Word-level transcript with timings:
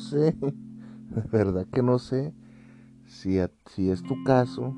Sé, 0.00 0.32
de 0.40 1.22
verdad 1.30 1.66
que 1.72 1.82
no 1.82 2.00
sé 2.00 2.34
si, 3.06 3.38
si 3.66 3.90
es 3.90 4.02
tu 4.02 4.24
caso, 4.24 4.74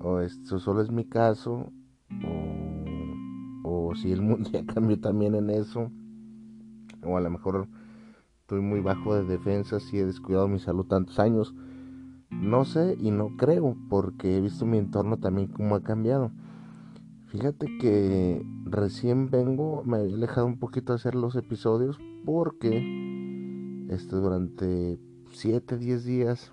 o 0.00 0.18
esto 0.18 0.58
solo 0.58 0.82
es 0.82 0.90
mi 0.90 1.04
caso, 1.04 1.72
o, 3.64 3.90
o 3.90 3.94
si 3.94 4.10
el 4.10 4.22
mundo 4.22 4.50
ya 4.52 4.66
cambió 4.66 4.98
también 4.98 5.36
en 5.36 5.50
eso, 5.50 5.92
o 7.04 7.16
a 7.16 7.20
lo 7.20 7.30
mejor 7.30 7.68
estoy 8.40 8.60
muy 8.60 8.80
bajo 8.80 9.14
de 9.14 9.24
defensa 9.24 9.78
si 9.78 9.98
he 9.98 10.04
descuidado 10.04 10.48
mi 10.48 10.58
salud 10.58 10.86
tantos 10.86 11.18
años. 11.18 11.54
No 12.30 12.64
sé 12.64 12.96
y 12.98 13.10
no 13.10 13.36
creo, 13.36 13.76
porque 13.88 14.36
he 14.36 14.40
visto 14.40 14.64
mi 14.66 14.78
entorno 14.78 15.18
también 15.18 15.48
cómo 15.48 15.74
ha 15.74 15.82
cambiado. 15.82 16.32
Fíjate 17.26 17.78
que 17.78 18.44
recién 18.64 19.30
vengo, 19.30 19.82
me 19.84 19.98
había 19.98 20.16
alejado 20.16 20.46
un 20.46 20.58
poquito 20.58 20.92
de 20.92 20.96
hacer 20.96 21.14
los 21.14 21.34
episodios 21.36 21.98
porque 22.24 23.11
este, 23.92 24.16
durante 24.16 24.98
7, 25.32 25.78
10 25.78 26.04
días. 26.04 26.52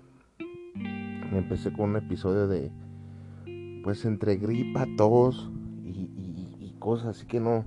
Empecé 1.32 1.72
con 1.72 1.90
un 1.90 1.96
episodio 1.96 2.48
de, 2.48 2.70
pues 3.82 4.04
entre 4.04 4.36
gripa, 4.36 4.86
tos 4.96 5.50
y, 5.84 6.74
cosas, 6.78 7.08
así 7.08 7.26
que 7.26 7.40
no, 7.40 7.64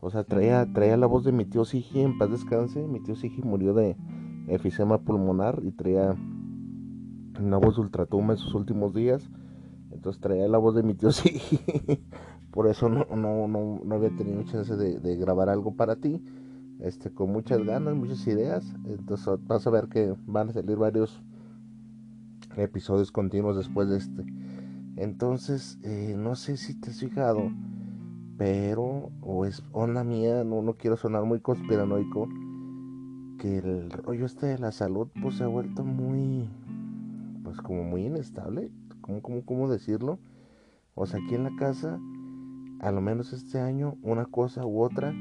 o 0.00 0.10
sea, 0.10 0.22
traía, 0.22 0.64
traía 0.72 0.96
la 0.96 1.06
voz 1.06 1.24
de 1.24 1.32
mi 1.32 1.44
tío 1.44 1.64
Sigi, 1.64 2.00
en 2.00 2.18
paz 2.18 2.30
descanse, 2.30 2.86
mi 2.86 3.00
tío 3.00 3.16
Sigi 3.16 3.42
murió 3.42 3.74
de 3.74 3.96
efisema 4.46 4.98
pulmonar 4.98 5.60
y 5.64 5.72
traía 5.72 6.14
una 7.40 7.56
voz 7.56 7.78
ultratumba 7.78 8.34
en 8.34 8.38
sus 8.38 8.54
últimos 8.54 8.94
días, 8.94 9.28
entonces 9.90 10.20
traía 10.20 10.46
la 10.46 10.58
voz 10.58 10.76
de 10.76 10.84
mi 10.84 10.94
tío 10.94 11.10
Sigi, 11.12 11.58
por 12.52 12.68
eso 12.68 12.88
no, 12.88 13.06
no, 13.16 13.48
no, 13.48 13.94
había 13.94 14.14
tenido 14.16 14.44
chance 14.44 14.76
de 14.76 15.16
grabar 15.16 15.48
algo 15.48 15.74
para 15.74 15.96
ti 15.96 16.22
este, 16.84 17.10
con 17.10 17.32
muchas 17.32 17.64
ganas, 17.64 17.94
muchas 17.94 18.26
ideas. 18.26 18.74
Entonces 18.84 19.26
vas 19.46 19.66
a 19.66 19.70
ver 19.70 19.88
que 19.88 20.14
van 20.26 20.50
a 20.50 20.52
salir 20.52 20.76
varios 20.76 21.22
episodios 22.56 23.10
continuos 23.10 23.56
después 23.56 23.88
de 23.88 23.96
este. 23.96 24.24
Entonces, 24.96 25.78
eh, 25.82 26.14
no 26.16 26.36
sé 26.36 26.56
si 26.56 26.78
te 26.78 26.90
has 26.90 27.00
fijado, 27.00 27.50
pero, 28.36 29.10
o 29.22 29.44
es 29.44 29.62
onda 29.72 30.04
mía, 30.04 30.44
no, 30.44 30.62
no 30.62 30.74
quiero 30.74 30.96
sonar 30.96 31.24
muy 31.24 31.40
conspiranoico, 31.40 32.28
que 33.38 33.58
el 33.58 33.90
rollo 33.90 34.26
este 34.26 34.46
de 34.46 34.58
la 34.58 34.70
salud, 34.70 35.08
pues 35.20 35.36
se 35.36 35.44
ha 35.44 35.48
vuelto 35.48 35.84
muy, 35.84 36.48
pues 37.42 37.60
como 37.60 37.82
muy 37.82 38.06
inestable, 38.06 38.70
¿cómo, 39.00 39.20
cómo, 39.20 39.44
cómo 39.44 39.68
decirlo? 39.68 40.20
O 40.94 41.06
sea, 41.06 41.18
aquí 41.20 41.34
en 41.34 41.42
la 41.42 41.56
casa, 41.56 41.98
a 42.78 42.92
lo 42.92 43.00
menos 43.00 43.32
este 43.32 43.58
año, 43.58 43.96
una 44.02 44.26
cosa 44.26 44.64
u 44.64 44.80
otra, 44.80 45.12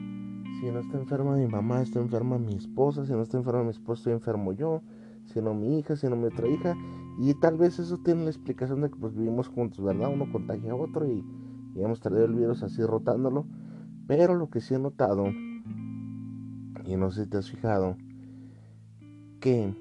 si 0.63 0.71
no 0.71 0.79
está 0.79 0.97
enferma 0.97 1.35
mi 1.35 1.45
mamá, 1.45 1.81
está 1.81 1.99
enferma 1.99 2.37
mi 2.37 2.55
esposa, 2.55 3.05
si 3.05 3.11
no 3.11 3.21
está 3.21 3.37
enferma 3.37 3.63
mi 3.63 3.71
esposa, 3.71 3.99
estoy 3.99 4.13
enfermo 4.13 4.53
yo, 4.53 4.81
si 5.25 5.41
no 5.41 5.53
mi 5.53 5.77
hija, 5.77 5.97
si 5.97 6.07
no 6.07 6.15
mi 6.15 6.27
otra 6.27 6.47
hija. 6.47 6.77
Y 7.19 7.33
tal 7.33 7.57
vez 7.57 7.79
eso 7.79 7.97
tiene 7.97 8.23
la 8.23 8.29
explicación 8.29 8.79
de 8.79 8.89
que 8.89 8.95
pues 8.95 9.13
vivimos 9.13 9.49
juntos, 9.49 9.83
¿verdad? 9.83 10.09
Uno 10.13 10.31
contagia 10.31 10.71
a 10.71 10.75
otro 10.75 11.05
y, 11.05 11.21
hemos 11.75 11.99
traído 11.99 12.23
el 12.23 12.33
virus 12.33 12.63
así 12.63 12.81
rotándolo. 12.81 13.45
Pero 14.07 14.35
lo 14.35 14.49
que 14.49 14.61
sí 14.61 14.73
he 14.73 14.79
notado, 14.79 15.25
y 16.85 16.95
no 16.95 17.11
sé 17.11 17.25
si 17.25 17.29
te 17.29 17.37
has 17.37 17.51
fijado, 17.51 17.97
que 19.41 19.75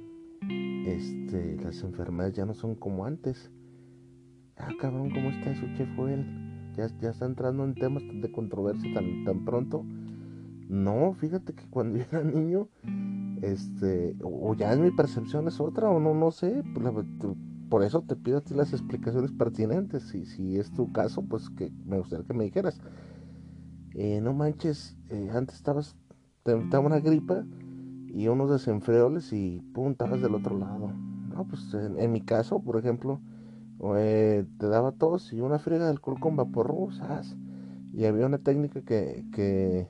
este, 0.86 1.58
las 1.62 1.80
enfermedades 1.84 2.34
ya 2.34 2.44
no 2.44 2.54
son 2.54 2.74
como 2.74 3.06
antes. 3.06 3.52
Ah, 4.56 4.70
cabrón, 4.80 5.10
¿cómo 5.10 5.30
está 5.30 5.54
su 5.54 5.66
chef? 5.76 5.88
Ya, 6.76 6.88
ya 7.00 7.10
está 7.10 7.26
entrando 7.26 7.64
en 7.64 7.74
temas 7.74 8.02
de 8.12 8.32
controversia 8.32 8.92
tan, 8.94 9.24
tan 9.24 9.44
pronto. 9.44 9.84
No, 10.72 11.12
fíjate 11.12 11.52
que 11.52 11.68
cuando 11.68 11.98
yo 11.98 12.04
era 12.10 12.24
niño, 12.24 12.68
este, 13.42 14.16
o 14.22 14.54
ya 14.54 14.72
en 14.72 14.82
mi 14.82 14.90
percepción 14.90 15.46
es 15.46 15.60
otra, 15.60 15.90
o 15.90 16.00
no, 16.00 16.14
no 16.14 16.30
sé, 16.30 16.64
pues, 16.74 17.06
por 17.68 17.82
eso 17.84 18.00
te 18.00 18.16
pido 18.16 18.38
a 18.38 18.40
ti 18.40 18.54
las 18.54 18.72
explicaciones 18.72 19.32
pertinentes, 19.32 20.04
si, 20.04 20.24
si 20.24 20.58
es 20.58 20.72
tu 20.72 20.90
caso, 20.90 21.22
pues 21.28 21.50
que 21.50 21.70
me 21.84 21.98
gustaría 21.98 22.26
que 22.26 22.32
me 22.32 22.44
dijeras. 22.44 22.80
Eh, 23.94 24.22
no 24.22 24.32
manches, 24.32 24.96
eh, 25.10 25.30
antes 25.34 25.56
estabas, 25.56 25.94
te 26.42 26.56
daba 26.68 26.86
una 26.86 27.00
gripa 27.00 27.44
y 28.08 28.28
unos 28.28 28.50
desenfreoles 28.50 29.30
y 29.34 29.60
pum, 29.74 29.90
estabas 29.90 30.22
del 30.22 30.34
otro 30.34 30.58
lado. 30.58 30.90
No, 31.34 31.46
pues 31.46 31.74
en, 31.74 32.12
mi 32.12 32.22
caso, 32.22 32.62
por 32.62 32.78
ejemplo, 32.78 33.20
eh, 33.96 34.46
te 34.58 34.68
daba 34.68 34.92
tos 34.92 35.34
y 35.34 35.42
una 35.42 35.58
friega 35.58 35.84
de 35.84 35.90
alcohol 35.90 36.18
con 36.18 36.36
vapor 36.36 36.74
Y 37.92 38.06
había 38.06 38.24
una 38.24 38.38
técnica 38.38 38.80
que, 38.80 39.26
que 39.34 39.86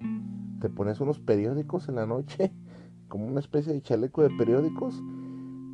te 0.62 0.70
pones 0.70 1.00
unos 1.00 1.18
periódicos 1.18 1.88
en 1.88 1.96
la 1.96 2.06
noche, 2.06 2.52
como 3.08 3.26
una 3.26 3.40
especie 3.40 3.72
de 3.72 3.82
chaleco 3.82 4.22
de 4.22 4.30
periódicos, 4.30 5.02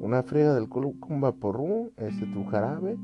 una 0.01 0.23
friega 0.23 0.55
del 0.55 0.71
culo 0.71 0.95
con 0.99 1.21
vaporru, 1.21 1.93
este, 1.99 2.25
tu 2.27 2.45
jarabe. 2.47 2.97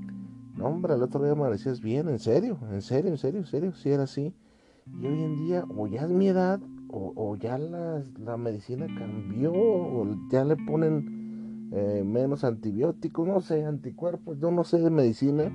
No, 0.57 0.67
hombre, 0.67 0.95
el 0.95 1.03
otro 1.03 1.23
día 1.23 1.33
amanecías 1.33 1.81
bien, 1.83 2.09
en 2.09 2.19
serio, 2.19 2.59
en 2.71 2.81
serio, 2.81 3.11
en 3.11 3.19
serio, 3.19 3.41
en 3.41 3.47
serio, 3.47 3.75
si 3.75 3.91
era 3.91 4.05
así. 4.05 4.35
Y 4.87 5.07
hoy 5.07 5.23
en 5.23 5.37
día, 5.37 5.67
o 5.77 5.87
ya 5.87 6.03
es 6.03 6.11
mi 6.11 6.29
edad, 6.29 6.61
o, 6.89 7.35
ya 7.37 7.59
la, 7.59 8.05
la, 8.25 8.37
medicina 8.37 8.87
cambió, 8.87 9.53
o 9.53 10.07
ya 10.31 10.45
le 10.45 10.57
ponen 10.57 11.71
eh, 11.73 12.05
menos 12.07 12.45
antibióticos, 12.45 13.27
no 13.27 13.41
sé, 13.41 13.65
anticuerpos, 13.65 14.39
yo 14.39 14.53
no 14.53 14.63
sé 14.63 14.79
de 14.79 14.91
medicina 14.91 15.51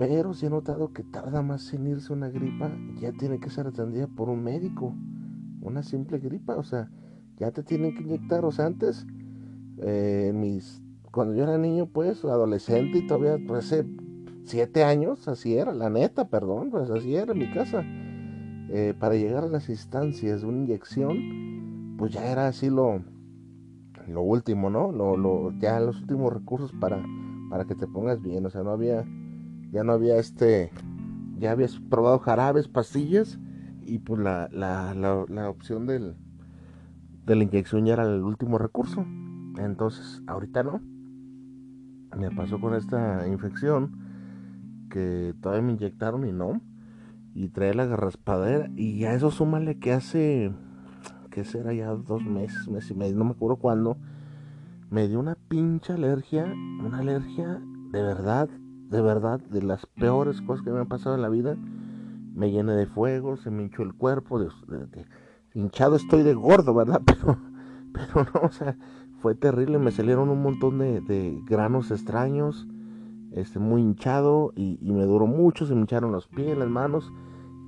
pero 0.00 0.32
si 0.32 0.46
he 0.46 0.48
notado 0.48 0.94
que 0.94 1.02
tarda 1.02 1.42
más 1.42 1.74
en 1.74 1.86
irse 1.86 2.14
una 2.14 2.30
gripa, 2.30 2.72
ya 2.98 3.12
tiene 3.12 3.38
que 3.38 3.50
ser 3.50 3.66
atendida 3.66 4.06
por 4.06 4.30
un 4.30 4.42
médico. 4.42 4.94
Una 5.60 5.82
simple 5.82 6.18
gripa, 6.18 6.56
o 6.56 6.62
sea, 6.62 6.90
ya 7.36 7.50
te 7.50 7.62
tienen 7.62 7.94
que 7.94 8.04
inyectar. 8.04 8.46
O 8.46 8.50
sea, 8.50 8.64
antes, 8.64 9.06
eh, 9.76 10.32
mis, 10.34 10.80
cuando 11.12 11.34
yo 11.34 11.42
era 11.42 11.58
niño, 11.58 11.84
pues, 11.84 12.24
adolescente 12.24 12.96
y 12.96 13.06
todavía, 13.06 13.36
pues, 13.46 13.66
hace 13.66 13.86
siete 14.44 14.84
años, 14.84 15.28
así 15.28 15.58
era, 15.58 15.74
la 15.74 15.90
neta, 15.90 16.28
perdón, 16.28 16.70
pues 16.70 16.88
así 16.88 17.14
era 17.14 17.32
en 17.32 17.38
mi 17.38 17.50
casa. 17.50 17.82
Eh, 17.84 18.94
para 18.98 19.16
llegar 19.16 19.44
a 19.44 19.48
las 19.48 19.68
instancias 19.68 20.40
de 20.40 20.46
una 20.46 20.62
inyección, 20.62 21.96
pues 21.98 22.10
ya 22.10 22.24
era 22.32 22.48
así 22.48 22.70
lo, 22.70 23.04
lo 24.08 24.22
último, 24.22 24.70
¿no? 24.70 24.92
Lo, 24.92 25.18
lo, 25.18 25.52
ya 25.58 25.78
los 25.78 26.00
últimos 26.00 26.32
recursos 26.32 26.72
para, 26.80 27.04
para 27.50 27.66
que 27.66 27.74
te 27.74 27.86
pongas 27.86 28.22
bien. 28.22 28.46
O 28.46 28.48
sea, 28.48 28.62
no 28.62 28.70
había 28.70 29.04
ya 29.72 29.84
no 29.84 29.92
había 29.92 30.16
este, 30.16 30.70
ya 31.38 31.52
habías 31.52 31.78
probado 31.78 32.18
jarabes, 32.18 32.68
pastillas 32.68 33.38
y 33.82 33.98
pues 33.98 34.20
la, 34.20 34.48
la, 34.52 34.94
la, 34.94 35.48
opción 35.48 35.86
del, 35.86 36.16
de 37.26 37.36
la 37.36 37.44
inyección 37.44 37.86
ya 37.86 37.94
era 37.94 38.04
el 38.04 38.22
último 38.22 38.58
recurso. 38.58 39.04
Entonces, 39.58 40.22
ahorita 40.26 40.62
no. 40.62 40.80
Me 42.16 42.30
pasó 42.30 42.60
con 42.60 42.74
esta 42.74 43.26
infección 43.28 44.86
que 44.90 45.34
todavía 45.40 45.62
me 45.62 45.72
inyectaron 45.72 46.26
y 46.26 46.32
no. 46.32 46.60
y 47.34 47.48
traía 47.48 47.74
la 47.74 47.86
garraspadera. 47.86 48.68
Y 48.76 49.04
a 49.04 49.14
eso 49.14 49.30
súmale 49.30 49.78
que 49.78 49.92
hace, 49.92 50.52
que 51.30 51.44
será 51.44 51.72
ya 51.72 51.88
dos 51.88 52.24
meses, 52.24 52.68
mes 52.68 52.90
y 52.90 52.94
medio, 52.94 53.16
no 53.16 53.24
me 53.24 53.30
acuerdo 53.30 53.56
cuándo, 53.56 53.96
me 54.90 55.06
dio 55.08 55.20
una 55.20 55.36
pinche 55.48 55.92
alergia, 55.92 56.44
una 56.44 56.98
alergia 56.98 57.62
de 57.92 58.02
verdad, 58.02 58.48
de 58.90 59.00
verdad, 59.00 59.40
de 59.40 59.62
las 59.62 59.86
peores 59.86 60.42
cosas 60.42 60.64
que 60.64 60.70
me 60.70 60.80
han 60.80 60.88
pasado 60.88 61.14
en 61.14 61.22
la 61.22 61.28
vida. 61.28 61.56
Me 62.34 62.50
llené 62.50 62.72
de 62.72 62.86
fuego, 62.86 63.36
se 63.36 63.50
me 63.50 63.62
hinchó 63.62 63.82
el 63.82 63.94
cuerpo, 63.94 64.40
de, 64.40 64.48
hinchado 65.54 65.96
estoy 65.96 66.22
de 66.22 66.34
gordo, 66.34 66.74
¿verdad? 66.74 67.00
Pero, 67.06 67.38
pero 67.92 68.24
no, 68.32 68.42
o 68.42 68.52
sea, 68.52 68.76
fue 69.20 69.34
terrible, 69.34 69.80
me 69.80 69.90
salieron 69.90 70.28
un 70.28 70.42
montón 70.42 70.78
de, 70.78 71.42
granos 71.44 71.90
extraños, 71.90 72.68
este, 73.32 73.58
muy 73.58 73.82
hinchado 73.82 74.52
y, 74.54 74.78
me 74.80 75.04
duró 75.04 75.26
mucho, 75.26 75.66
se 75.66 75.74
me 75.74 75.80
hincharon 75.80 76.12
los 76.12 76.28
pies, 76.28 76.56
las 76.56 76.68
manos, 76.68 77.12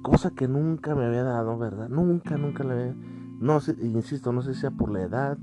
cosa 0.02 0.30
que 0.30 0.46
nunca 0.46 0.94
me 0.94 1.06
había 1.06 1.24
dado, 1.24 1.58
¿verdad? 1.58 1.88
Nunca, 1.88 2.36
nunca 2.36 2.62
le 2.62 2.72
había, 2.72 2.96
no 3.40 3.58
sé, 3.58 3.74
insisto, 3.82 4.32
no 4.32 4.42
sé 4.42 4.54
si 4.54 4.60
sea 4.60 4.70
por 4.70 4.92
la 4.92 5.02
edad, 5.02 5.38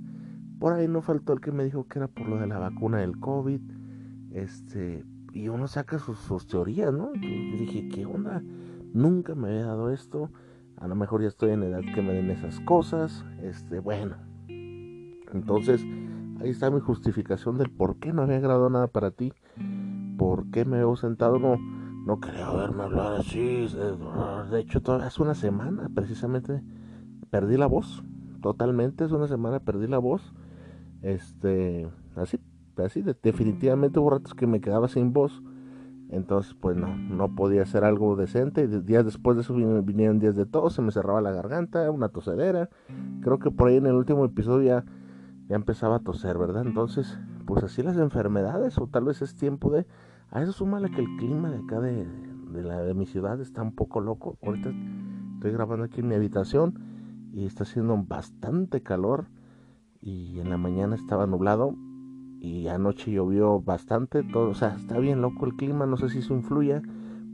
por 0.59 0.71
ahí 0.71 0.87
no 0.87 1.01
faltó 1.01 1.33
el 1.33 1.41
que 1.41 1.51
me 1.51 1.65
dijo 1.65 1.87
que 1.87 1.99
era 1.99 2.07
por 2.07 2.27
lo 2.27 2.37
de 2.37 2.47
la 2.47 2.57
vacuna 2.57 2.99
del 2.99 3.19
COVID, 3.19 3.61
este, 4.31 5.03
y 5.33 5.49
uno 5.49 5.67
saca 5.67 5.99
sus, 5.99 6.47
teorías, 6.47 6.93
¿no? 6.93 7.13
Yo, 7.13 7.21
dije, 7.21 7.89
¿qué 7.89 8.05
onda? 8.05 8.41
Nunca 8.93 9.35
me 9.35 9.49
había 9.49 9.65
dado 9.65 9.91
esto, 9.91 10.31
a 10.77 10.87
lo 10.87 10.95
mejor 10.95 11.21
ya 11.21 11.27
estoy 11.27 11.51
en 11.51 11.63
edad 11.63 11.81
que 11.93 12.01
me 12.01 12.13
den 12.13 12.31
esas 12.31 12.59
cosas, 12.61 13.25
este, 13.41 13.79
bueno, 13.79 14.15
entonces, 15.33 15.85
ahí 16.41 16.49
está 16.49 16.71
mi 16.71 16.79
justificación 16.79 17.57
del 17.57 17.69
por 17.69 17.97
qué 17.97 18.13
no 18.13 18.23
había 18.23 18.39
grabado 18.39 18.69
nada 18.69 18.87
para 18.87 19.11
ti. 19.11 19.33
¿Por 20.17 20.49
qué 20.51 20.65
me 20.65 20.77
he 20.77 20.81
ausentado? 20.81 21.39
No, 21.39 21.57
no 22.05 22.19
quería 22.19 22.47
haberme 22.47 22.83
hablado 22.83 23.17
así. 23.17 23.67
De 24.51 24.59
hecho, 24.59 24.81
toda, 24.81 25.05
hace 25.05 25.21
una 25.21 25.35
semana 25.35 25.89
precisamente 25.93 26.61
perdí 27.29 27.57
la 27.57 27.67
voz. 27.67 28.03
Totalmente, 28.41 29.03
hace 29.03 29.15
una 29.15 29.27
semana 29.27 29.59
perdí 29.59 29.87
la 29.87 29.99
voz. 29.99 30.33
Este, 31.01 31.87
así, 32.15 32.39
definitivamente 33.21 33.99
hubo 33.99 34.11
ratos 34.11 34.33
que 34.33 34.47
me 34.47 34.61
quedaba 34.61 34.87
sin 34.87 35.13
voz. 35.13 35.41
Entonces, 36.09 36.55
pues 36.59 36.75
no, 36.75 36.95
no 36.95 37.35
podía 37.35 37.61
hacer 37.61 37.83
algo 37.83 38.15
decente. 38.15 38.67
Días 38.67 39.05
después 39.05 39.37
de 39.37 39.43
eso 39.43 39.53
vinieron 39.53 40.17
días 40.17 40.35
de 40.35 40.45
tos, 40.45 40.73
se 40.73 40.81
me 40.81 40.91
cerraba 40.91 41.21
la 41.21 41.31
garganta, 41.31 41.91
una 41.91 42.09
tosedera. 42.09 42.69
Creo 43.21 43.37
que 43.37 43.51
por 43.51 43.67
ahí 43.67 43.77
en 43.77 43.85
el 43.85 43.93
último 43.93 44.25
episodio 44.25 44.63
ya 44.63 44.85
ya 45.49 45.55
empezaba 45.55 45.95
a 45.95 45.99
toser, 45.99 46.37
¿verdad? 46.37 46.65
Entonces, 46.65 47.19
pues 47.45 47.63
así 47.63 47.81
las 47.81 47.97
enfermedades, 47.97 48.77
o 48.77 48.87
tal 48.87 49.05
vez 49.05 49.21
es 49.23 49.35
tiempo 49.35 49.71
de... 49.71 49.87
A 50.29 50.43
eso 50.43 50.51
súmale 50.51 50.91
que 50.91 51.01
el 51.01 51.17
clima 51.17 51.49
de 51.49 51.57
acá 51.57 51.81
de, 51.81 52.07
la, 52.53 52.83
de 52.83 52.93
mi 52.93 53.07
ciudad 53.07 53.41
está 53.41 53.63
un 53.63 53.73
poco 53.73 53.99
loco. 53.99 54.37
Ahorita 54.43 54.71
estoy 55.33 55.51
grabando 55.51 55.85
aquí 55.85 56.01
en 56.01 56.07
mi 56.07 56.13
habitación 56.13 56.79
y 57.33 57.47
está 57.47 57.63
haciendo 57.63 57.97
bastante 57.97 58.83
calor 58.83 59.25
y 60.01 60.39
en 60.39 60.51
la 60.51 60.57
mañana 60.57 60.95
estaba 60.95 61.25
nublado 61.25 61.75
y 62.41 62.68
anoche 62.68 63.12
llovió 63.12 63.62
bastante, 63.62 64.24
todo, 64.24 64.50
o 64.50 64.53
sea, 64.53 64.75
está 64.75 64.97
bien 64.97 65.21
loco 65.21 65.45
el 65.45 65.56
clima, 65.56 65.86
no 65.86 65.97
sé 65.97 66.09
si 66.09 66.19
eso 66.19 66.33
influye, 66.33 66.81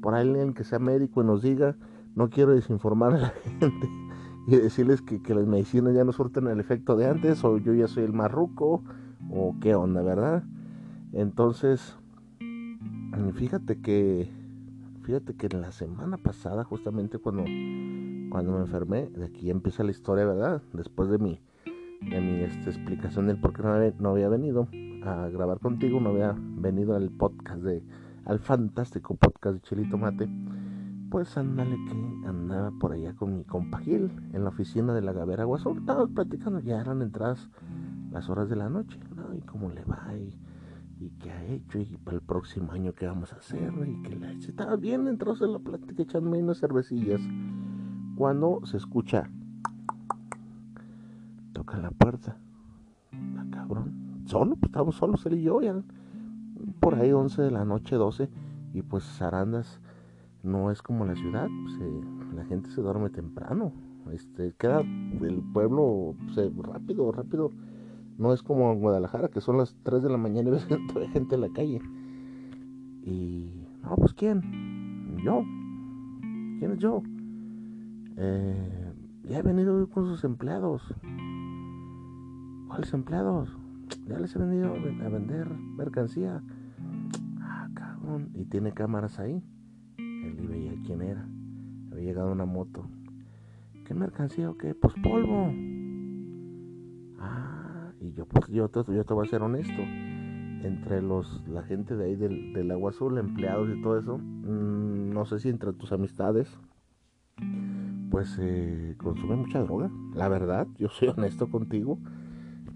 por 0.01 0.15
alguien 0.15 0.53
que 0.53 0.63
sea 0.63 0.79
médico 0.79 1.21
y 1.21 1.25
nos 1.25 1.41
diga, 1.41 1.75
no 2.15 2.29
quiero 2.29 2.53
desinformar 2.53 3.13
a 3.13 3.17
la 3.17 3.29
gente, 3.59 3.89
y 4.47 4.55
decirles 4.55 5.01
que, 5.01 5.21
las 5.33 5.45
medicinas 5.45 5.93
ya 5.93 6.03
no 6.03 6.11
surten 6.11 6.47
el 6.47 6.59
efecto 6.59 6.95
de 6.95 7.07
antes, 7.07 7.43
o 7.43 7.57
yo 7.57 7.73
ya 7.73 7.87
soy 7.87 8.03
el 8.03 8.13
marruco, 8.13 8.83
o 9.29 9.55
qué 9.59 9.75
onda, 9.75 10.01
¿verdad? 10.01 10.43
Entonces, 11.13 11.97
fíjate 13.35 13.81
que, 13.81 14.29
fíjate 15.03 15.35
que 15.35 15.49
la 15.49 15.71
semana 15.71 16.17
pasada, 16.17 16.63
justamente 16.63 17.19
cuando, 17.19 17.43
cuando 18.29 18.53
me 18.53 18.59
enfermé, 18.59 19.07
de 19.09 19.25
aquí 19.25 19.49
empieza 19.49 19.83
la 19.83 19.91
historia, 19.91 20.25
¿verdad? 20.25 20.61
Después 20.73 21.09
de 21.09 21.19
mi, 21.19 21.39
de 22.01 22.21
mi 22.21 22.43
esta 22.43 22.69
explicación 22.69 23.27
del 23.27 23.39
por 23.39 23.53
qué 23.53 23.63
no 23.63 23.73
había, 23.73 23.93
no 23.99 24.09
había 24.09 24.29
venido 24.29 24.67
a 25.07 25.29
grabar 25.29 25.59
contigo, 25.59 25.99
no 25.99 26.09
había 26.09 26.35
venido 26.37 26.95
al 26.95 27.09
podcast 27.11 27.61
de, 27.61 27.83
al 28.25 28.39
fantástico 28.39 29.15
podcast 29.15 29.55
de 29.55 29.61
Chilito 29.61 29.97
Mate 29.97 30.29
pues 31.15 31.37
ándale 31.37 31.77
que 31.85 32.27
andaba 32.27 32.71
por 32.71 32.91
allá 32.91 33.15
con 33.15 33.37
mi 33.37 33.45
compa 33.45 33.79
Gil 33.79 34.11
en 34.33 34.43
la 34.43 34.49
oficina 34.49 34.93
de 34.93 35.01
la 35.01 35.13
Gavera 35.13 35.45
Guasón. 35.45 35.77
Estábamos 35.77 36.09
platicando, 36.09 36.59
ya 36.59 36.81
eran 36.81 37.01
entradas 37.01 37.49
las 38.11 38.29
horas 38.29 38.49
de 38.49 38.57
la 38.57 38.67
noche, 38.67 38.99
¿no? 39.15 39.33
Y 39.33 39.39
cómo 39.39 39.69
le 39.69 39.85
va 39.85 40.13
y, 40.17 40.37
qué 41.19 41.31
ha 41.31 41.45
hecho 41.45 41.79
y 41.79 41.97
para 42.03 42.17
el 42.17 42.21
próximo 42.21 42.73
año 42.73 42.93
qué 42.93 43.05
vamos 43.05 43.31
a 43.31 43.37
hacer 43.37 43.71
y 43.87 44.01
que 44.01 44.17
la 44.17 44.33
estaba 44.33 44.75
bien 44.75 45.07
entrados 45.07 45.41
en 45.41 45.53
la 45.53 45.59
plática 45.59 46.03
echándome 46.03 46.43
unas 46.43 46.59
cervecillas 46.59 47.21
cuando 48.17 48.59
se 48.65 48.75
escucha 48.75 49.29
toca 51.53 51.77
la 51.77 51.91
puerta 51.91 52.37
la 53.35 53.45
cabrón 53.51 54.04
solo 54.25 54.55
pues 54.55 54.69
estábamos 54.69 54.95
solos 54.95 55.25
él 55.25 55.39
y 55.39 55.43
yo 55.43 55.61
ya 55.61 55.81
por 56.79 56.95
ahí 56.95 57.11
11 57.11 57.41
de 57.41 57.51
la 57.51 57.65
noche 57.65 57.95
12 57.95 58.29
y 58.73 58.81
pues 58.81 59.03
zarandas 59.03 59.79
no 60.43 60.71
es 60.71 60.81
como 60.81 61.05
la 61.05 61.15
ciudad, 61.15 61.47
la 62.35 62.45
gente 62.45 62.69
se 62.69 62.81
duerme 62.81 63.09
temprano, 63.09 63.73
este, 64.11 64.53
queda 64.53 64.81
el 64.81 65.43
pueblo 65.53 66.15
rápido, 66.61 67.11
rápido, 67.11 67.51
no 68.17 68.31
es 68.31 68.43
como 68.43 68.71
en 68.71 68.79
Guadalajara, 68.79 69.29
que 69.29 69.41
son 69.41 69.57
las 69.57 69.75
3 69.83 70.03
de 70.03 70.09
la 70.09 70.17
mañana 70.17 70.49
y 70.49 70.51
ves 70.51 70.67
toda 70.93 71.09
gente 71.09 71.35
en 71.35 71.41
la 71.41 71.49
calle. 71.49 71.81
Y, 73.03 73.65
no, 73.83 73.95
pues 73.97 74.13
¿quién? 74.13 75.17
Yo. 75.23 75.43
¿Quién 76.59 76.71
es 76.71 76.79
yo? 76.79 77.01
Eh, 78.17 78.93
ya 79.23 79.39
he 79.39 79.41
venido 79.41 79.89
con 79.89 80.05
sus 80.05 80.23
empleados. 80.23 80.81
¿Cuáles 82.67 82.93
empleados? 82.93 83.57
Ya 84.07 84.19
les 84.19 84.35
he 84.35 84.39
venido 84.39 84.73
a 84.73 85.09
vender 85.09 85.49
mercancía. 85.49 86.41
Ah, 87.41 87.69
cabrón. 87.73 88.31
Y 88.33 88.45
tiene 88.45 88.73
cámaras 88.73 89.19
ahí 89.19 89.43
y 89.97 90.47
veía 90.47 90.73
quién 90.85 91.01
era. 91.01 91.27
Había 91.91 92.05
llegado 92.05 92.31
una 92.31 92.45
moto. 92.45 92.89
¿Qué 93.85 93.93
mercancía 93.93 94.49
o 94.49 94.57
qué? 94.57 94.73
Pues 94.73 94.93
polvo. 95.01 95.51
Ah, 97.19 97.91
y 97.99 98.13
yo 98.13 98.25
pues 98.25 98.47
yo, 98.47 98.67
te, 98.69 98.79
yo 98.93 99.03
te 99.03 99.13
voy 99.13 99.27
a 99.27 99.29
ser 99.29 99.41
honesto. 99.41 99.81
Entre 100.63 101.01
los 101.01 101.47
la 101.47 101.61
gente 101.61 101.95
de 101.95 102.05
ahí 102.05 102.15
del, 102.15 102.71
Agua 102.71 102.89
Azul, 102.89 103.19
empleados 103.19 103.69
y 103.69 103.81
todo 103.81 103.99
eso, 103.99 104.17
mm, 104.17 105.11
no 105.11 105.25
sé 105.25 105.39
si 105.39 105.49
entre 105.49 105.73
tus 105.73 105.91
amistades, 105.91 106.49
pues 108.09 108.37
eh, 108.41 108.95
consume 108.97 109.35
mucha 109.35 109.59
droga. 109.61 109.91
La 110.15 110.27
verdad, 110.27 110.67
yo 110.79 110.89
soy 110.89 111.09
honesto 111.09 111.51
contigo. 111.51 111.99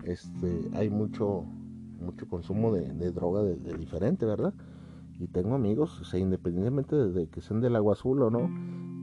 Este, 0.09 0.69
hay 0.73 0.89
mucho, 0.89 1.45
mucho 2.01 2.27
consumo 2.27 2.73
de, 2.73 3.11
droga 3.11 3.43
de 3.43 3.73
diferente, 3.77 4.25
¿verdad? 4.25 4.53
y 5.19 5.27
tengo 5.27 5.53
amigos, 5.53 5.99
o 5.99 6.05
sea, 6.05 6.19
independientemente 6.19 6.95
de, 6.95 7.27
que 7.27 7.41
sean 7.41 7.59
del 7.59 7.75
agua 7.75 7.93
azul 7.93 8.21
o 8.21 8.29
no, 8.29 8.49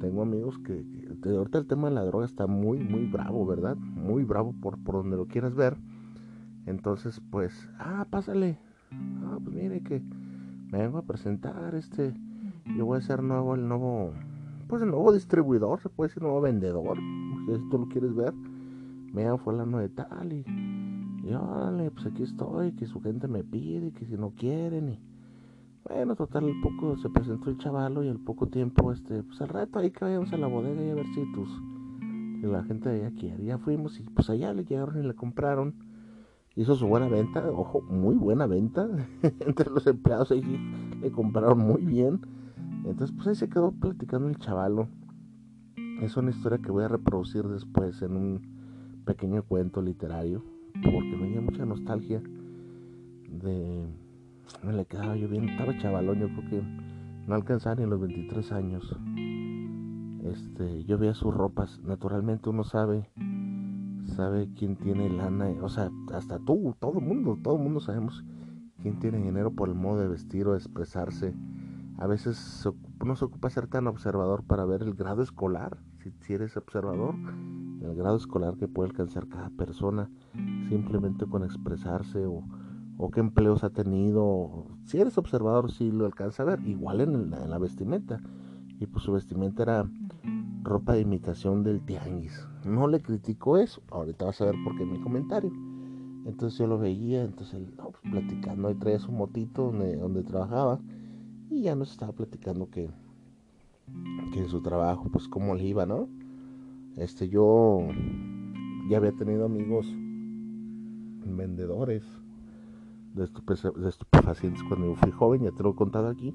tengo 0.01 0.23
amigos 0.23 0.59
que, 0.61 0.83
ahorita 1.25 1.59
el 1.59 1.67
tema 1.67 1.91
de 1.91 1.95
la 1.95 2.05
droga 2.05 2.25
está 2.25 2.47
muy, 2.47 2.79
muy 2.79 3.05
bravo, 3.07 3.45
¿verdad? 3.45 3.77
Muy 3.77 4.25
bravo 4.25 4.55
por, 4.63 4.83
por 4.83 4.95
donde 4.95 5.19
lo 5.19 5.27
quieras 5.27 5.55
ver. 5.55 5.77
Entonces, 6.65 7.21
pues, 7.31 7.69
ah, 7.79 8.07
pásale. 8.09 8.59
Ah, 9.25 9.39
pues 9.45 9.55
mire 9.55 9.83
que 9.83 10.01
me 10.73 10.79
vengo 10.79 10.99
a 10.99 11.03
presentar, 11.03 11.75
este, 11.75 12.15
yo 12.79 12.87
voy 12.87 12.97
a 12.97 13.03
ser 13.03 13.23
nuevo, 13.23 13.55
el 13.55 13.69
nuevo, 13.69 14.13
pues 14.69 14.81
el 14.81 14.89
nuevo 14.89 15.13
distribuidor, 15.13 15.81
se 15.81 15.91
puede 15.91 16.09
decir 16.09 16.23
nuevo 16.23 16.41
vendedor, 16.41 16.97
si 16.97 17.69
tú 17.71 17.79
lo 17.79 17.89
quieres 17.89 18.15
ver. 18.15 18.33
Me 19.13 19.29
fue 19.29 19.39
fulano 19.39 19.79
de 19.79 19.89
tal 19.89 20.33
y, 20.33 20.45
y 21.27 21.35
órale, 21.35 21.91
pues 21.91 22.07
aquí 22.07 22.23
estoy, 22.23 22.73
que 22.73 22.87
su 22.87 23.01
gente 23.01 23.27
me 23.29 23.43
pide, 23.43 23.93
que 23.93 24.07
si 24.07 24.17
no 24.17 24.31
quieren 24.31 24.91
y 24.91 25.01
bueno, 25.89 26.17
total, 26.17 26.47
al 26.47 26.61
poco 26.61 26.97
se 26.97 27.09
presentó 27.09 27.49
el 27.49 27.59
chavalo 27.59 28.03
y 28.03 28.09
al 28.09 28.19
poco 28.19 28.49
tiempo, 28.49 28.91
este, 28.91 29.23
pues 29.23 29.41
al 29.41 29.49
rato 29.49 29.79
ahí 29.79 29.93
que 29.93 30.05
vayamos 30.05 30.33
a 30.33 30.37
la 30.37 30.49
bodega 30.49 30.83
y 30.85 30.91
a 30.91 30.95
ver 30.97 31.07
si 31.15 31.33
tus, 31.33 31.49
si 32.41 32.47
la 32.47 32.65
gente 32.65 32.89
de 32.89 33.07
allá 33.07 33.17
quiere. 33.17 33.45
Ya 33.45 33.59
fuimos 33.59 34.01
y 34.01 34.03
pues 34.03 34.29
allá 34.29 34.53
le 34.53 34.65
llegaron 34.65 34.99
y 34.99 35.07
le 35.07 35.15
compraron. 35.15 35.77
Hizo 36.57 36.75
su 36.75 36.89
buena 36.89 37.09
venta, 37.09 37.49
ojo, 37.53 37.83
muy 37.83 38.17
buena 38.17 38.47
venta. 38.47 38.89
Entre 39.23 39.71
los 39.71 39.87
empleados 39.87 40.33
ahí 40.33 40.43
le 41.01 41.13
compraron 41.13 41.59
muy 41.59 41.83
bien. 41.83 42.21
Entonces, 42.85 43.15
pues 43.15 43.29
ahí 43.29 43.35
se 43.37 43.49
quedó 43.49 43.71
platicando 43.71 44.29
el 44.29 44.39
chavalo. 44.39 44.89
Es 46.01 46.17
una 46.17 46.31
historia 46.31 46.59
que 46.59 46.73
voy 46.73 46.83
a 46.83 46.89
reproducir 46.89 47.47
después 47.47 48.03
en 48.03 48.17
un 48.17 48.57
pequeño 49.05 49.45
cuento 49.45 49.81
literario, 49.83 50.45
porque 50.83 51.17
me 51.17 51.29
dio 51.29 51.43
mucha 51.43 51.65
nostalgia 51.65 52.23
de 53.29 53.87
me 54.63 54.73
le 54.73 54.85
quedaba 54.87 55.17
yo 55.17 55.29
bien, 55.29 55.49
estaba 55.49 55.77
chavalón, 55.79 56.19
yo 56.19 56.29
creo 56.29 56.51
que 56.51 56.63
no 57.27 57.35
alcanzaba 57.35 57.77
ni 57.77 57.87
los 57.87 58.01
23 58.01 58.53
años. 58.53 58.97
Este, 60.25 60.85
yo 60.85 60.99
veía 60.99 61.15
sus 61.15 61.33
ropas, 61.35 61.81
naturalmente 61.85 62.49
uno 62.49 62.65
sabe, 62.65 63.11
sabe 64.07 64.49
quién 64.57 64.77
tiene 64.77 65.09
lana, 65.09 65.49
o 65.63 65.69
sea, 65.69 65.91
hasta 66.13 66.39
tú, 66.39 66.75
todo 66.81 66.99
el 66.99 67.05
mundo, 67.05 67.39
todo 67.43 67.57
el 67.57 67.63
mundo 67.63 67.81
sabemos 67.81 68.25
quién 68.83 68.99
tiene 68.99 69.19
dinero 69.19 69.53
por 69.53 69.69
el 69.69 69.75
modo 69.75 70.01
de 70.01 70.09
vestir 70.09 70.47
o 70.47 70.53
de 70.53 70.59
expresarse. 70.59 71.35
A 71.99 72.07
veces 72.07 72.69
no 73.05 73.17
se 73.17 73.25
ocupa 73.25 73.51
ser 73.51 73.69
tan 73.69 73.87
observador 73.87 74.43
para 74.45 74.65
ver 74.65 74.83
el 74.83 74.95
grado 74.95 75.23
escolar, 75.23 75.79
si, 76.03 76.11
si 76.21 76.35
eres 76.35 76.57
observador, 76.57 77.15
el 77.83 77.95
grado 77.95 78.17
escolar 78.17 78.57
que 78.57 78.69
puede 78.69 78.91
alcanzar 78.91 79.29
cada 79.29 79.51
persona 79.51 80.11
simplemente 80.69 81.27
con 81.27 81.45
expresarse 81.45 82.27
o, 82.27 82.43
qué 83.13 83.21
empleos 83.21 83.65
ha 83.65 83.71
tenido. 83.71 84.67
Si 84.85 84.99
eres 84.99 85.19
observador, 85.19 85.71
sí 85.71 85.91
lo 85.91 86.07
alcanza 86.07 86.43
a 86.43 86.47
ver, 86.47 86.61
igual 86.67 87.01
en, 87.01 87.31
la 87.31 87.59
vestimenta. 87.59 88.21
Y 88.79 88.87
pues 88.87 89.05
su 89.05 89.13
vestimenta 89.13 89.63
era 89.63 89.91
ropa 90.63 90.95
de 90.95 91.01
imitación 91.01 91.63
del 91.63 91.81
tianguis. 91.81 92.47
No 92.65 92.89
le 92.89 93.01
critico 93.01 93.57
eso, 93.57 93.83
ahorita 93.91 94.27
vas 94.27 94.41
a 94.41 94.47
ver 94.47 94.57
por 94.65 94.77
qué 94.77 94.85
mi 94.85 95.01
comentario. 95.01 95.53
Entonces 96.27 96.59
yo 96.59 96.67
lo 96.67 96.79
veía, 96.79 97.23
entonces 97.23 97.61
no, 97.77 97.91
pues, 97.91 98.03
platicando, 98.11 98.71
y 98.71 98.75
traía 98.75 98.99
su 98.99 99.13
motito 99.13 99.67
donde, 99.67 99.97
donde 99.97 100.25
trabajaba 100.25 100.81
y 101.51 101.63
ya 101.63 101.75
nos 101.77 101.93
estaba 101.93 102.13
platicando 102.13 102.69
que, 102.69 102.91
que 104.33 104.41
en 104.41 104.49
su 104.49 104.61
trabajo, 104.61 105.09
pues 105.11 105.29
cómo 105.29 105.55
le 105.55 105.65
iba, 105.65 105.87
¿no? 105.87 106.09
Este, 106.97 107.29
yo 107.29 107.79
ya 108.89 108.97
había 108.97 109.13
tenido 109.13 109.45
amigos 109.45 109.87
vendedores 111.35 112.05
de, 113.15 113.25
estupefacientes 113.89 114.63
cuando 114.65 114.89
yo 114.89 114.95
fui 114.95 115.11
joven, 115.11 115.43
ya 115.43 115.53
te 115.53 115.63
lo 115.63 115.71
he 115.71 115.75
contado 115.75 116.09
aquí, 116.09 116.35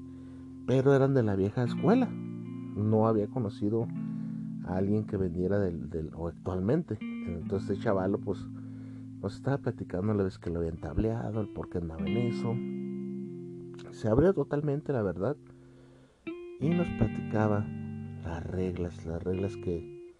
pero 0.66 0.94
eran 0.94 1.14
de 1.14 1.22
la 1.22 1.36
vieja 1.36 1.62
escuela. 1.62 2.06
No 2.06 3.06
había 3.06 3.28
conocido 3.28 3.86
a 4.64 4.76
alguien 4.76 5.04
que 5.04 5.16
vendiera 5.16 5.58
del, 5.58 5.90
del 5.90 6.10
o 6.14 6.28
actualmente. 6.28 6.98
Entonces 7.00 7.70
este 7.70 7.84
chavalo 7.84 8.18
pues 8.18 8.46
nos 9.20 9.36
estaba 9.36 9.58
platicando 9.58 10.14
la 10.14 10.24
vez 10.24 10.38
que 10.38 10.50
lo 10.50 10.60
habían 10.60 10.78
tableado, 10.78 11.40
el 11.40 11.48
por 11.48 11.68
qué 11.68 11.78
andaba 11.78 12.06
en 12.06 12.16
eso. 12.16 12.56
Se 13.92 14.08
abrió 14.08 14.34
totalmente 14.34 14.92
la 14.92 15.02
verdad 15.02 15.36
y 16.58 16.68
nos 16.68 16.88
platicaba 16.98 17.64
las 18.24 18.44
reglas, 18.44 19.04
las 19.06 19.22
reglas 19.22 19.56
que, 19.56 20.14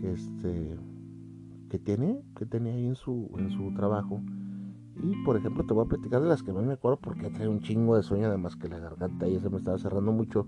que 0.00 0.12
este 0.12 0.76
tiene, 1.78 2.22
que 2.36 2.46
tenía 2.46 2.74
ahí 2.74 2.86
en 2.86 2.96
su, 2.96 3.30
en 3.38 3.50
su 3.50 3.72
trabajo. 3.74 4.20
Y 5.02 5.24
por 5.24 5.36
ejemplo 5.36 5.64
te 5.64 5.74
voy 5.74 5.84
a 5.84 5.88
platicar 5.88 6.22
de 6.22 6.28
las 6.28 6.42
que 6.42 6.52
no 6.52 6.62
me 6.62 6.72
acuerdo 6.72 6.98
porque 7.00 7.30
trae 7.30 7.48
un 7.48 7.60
chingo 7.60 7.96
de 7.96 8.02
sueño, 8.02 8.26
además 8.26 8.56
que 8.56 8.68
la 8.68 8.78
garganta 8.78 9.28
ya 9.28 9.40
se 9.40 9.50
me 9.50 9.58
estaba 9.58 9.78
cerrando 9.78 10.12
mucho. 10.12 10.46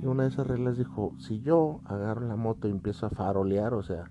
Y 0.00 0.06
una 0.06 0.24
de 0.24 0.30
esas 0.30 0.46
reglas 0.46 0.76
dijo, 0.76 1.14
si 1.18 1.40
yo 1.40 1.80
agarro 1.84 2.26
la 2.26 2.36
moto 2.36 2.68
y 2.68 2.70
empiezo 2.70 3.06
a 3.06 3.10
farolear, 3.10 3.74
o 3.74 3.82
sea, 3.82 4.10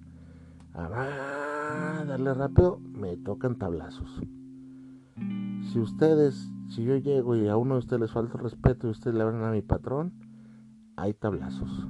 a 0.73 2.03
darle 2.05 2.33
rápido, 2.33 2.79
me 2.79 3.17
tocan 3.17 3.57
tablazos. 3.57 4.21
Si 5.71 5.79
ustedes, 5.79 6.49
si 6.69 6.83
yo 6.83 6.97
llego 6.97 7.35
y 7.35 7.47
a 7.47 7.57
uno 7.57 7.75
de 7.75 7.79
ustedes 7.79 8.01
les 8.01 8.11
falta 8.11 8.37
respeto 8.37 8.87
y 8.87 8.91
ustedes 8.91 9.15
le 9.15 9.23
hablan 9.23 9.43
a 9.43 9.51
mi 9.51 9.61
patrón, 9.61 10.13
hay 10.95 11.13
tablazos. 11.13 11.87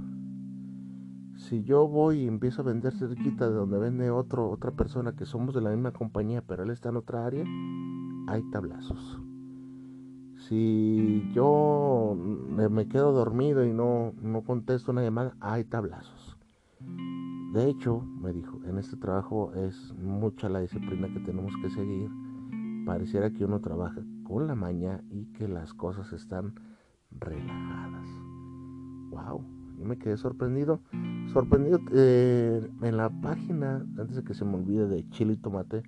Si 1.41 1.63
yo 1.63 1.87
voy 1.87 2.19
y 2.19 2.27
empiezo 2.27 2.61
a 2.61 2.65
vender 2.65 2.93
cerquita 2.93 3.49
de 3.49 3.55
donde 3.55 3.79
vende 3.79 4.11
otro, 4.11 4.49
otra 4.49 4.71
persona 4.71 5.13
que 5.15 5.25
somos 5.25 5.55
de 5.55 5.61
la 5.61 5.71
misma 5.71 5.91
compañía, 5.91 6.43
pero 6.45 6.63
él 6.63 6.69
está 6.69 6.89
en 6.89 6.97
otra 6.97 7.25
área, 7.25 7.43
hay 8.27 8.43
tablazos. 8.51 9.19
Si 10.47 11.29
yo 11.33 12.15
me 12.15 12.87
quedo 12.87 13.11
dormido 13.11 13.65
y 13.65 13.73
no, 13.73 14.13
no 14.21 14.43
contesto 14.43 14.91
una 14.91 15.01
llamada, 15.01 15.35
hay 15.39 15.63
tablazos. 15.63 16.37
De 17.53 17.69
hecho, 17.69 18.01
me 18.01 18.31
dijo, 18.33 18.59
en 18.65 18.77
este 18.77 18.95
trabajo 18.97 19.51
es 19.55 19.93
mucha 19.97 20.47
la 20.47 20.61
disciplina 20.61 21.11
que 21.11 21.19
tenemos 21.21 21.53
que 21.61 21.71
seguir. 21.71 22.09
Pareciera 22.85 23.31
que 23.31 23.45
uno 23.45 23.59
trabaja 23.61 24.01
con 24.23 24.45
la 24.45 24.55
maña 24.55 25.03
y 25.09 25.25
que 25.33 25.47
las 25.47 25.73
cosas 25.73 26.13
están 26.13 26.53
relajadas. 27.09 28.07
¡Wow! 29.09 29.60
Me 29.83 29.97
quedé 29.97 30.17
sorprendido. 30.17 30.79
Sorprendido 31.33 31.79
eh, 31.93 32.67
en 32.81 32.97
la 32.97 33.09
página, 33.09 33.85
antes 33.97 34.15
de 34.15 34.23
que 34.23 34.33
se 34.33 34.45
me 34.45 34.55
olvide 34.55 34.87
de 34.87 35.07
Chile 35.09 35.33
y 35.33 35.37
Tomate, 35.37 35.83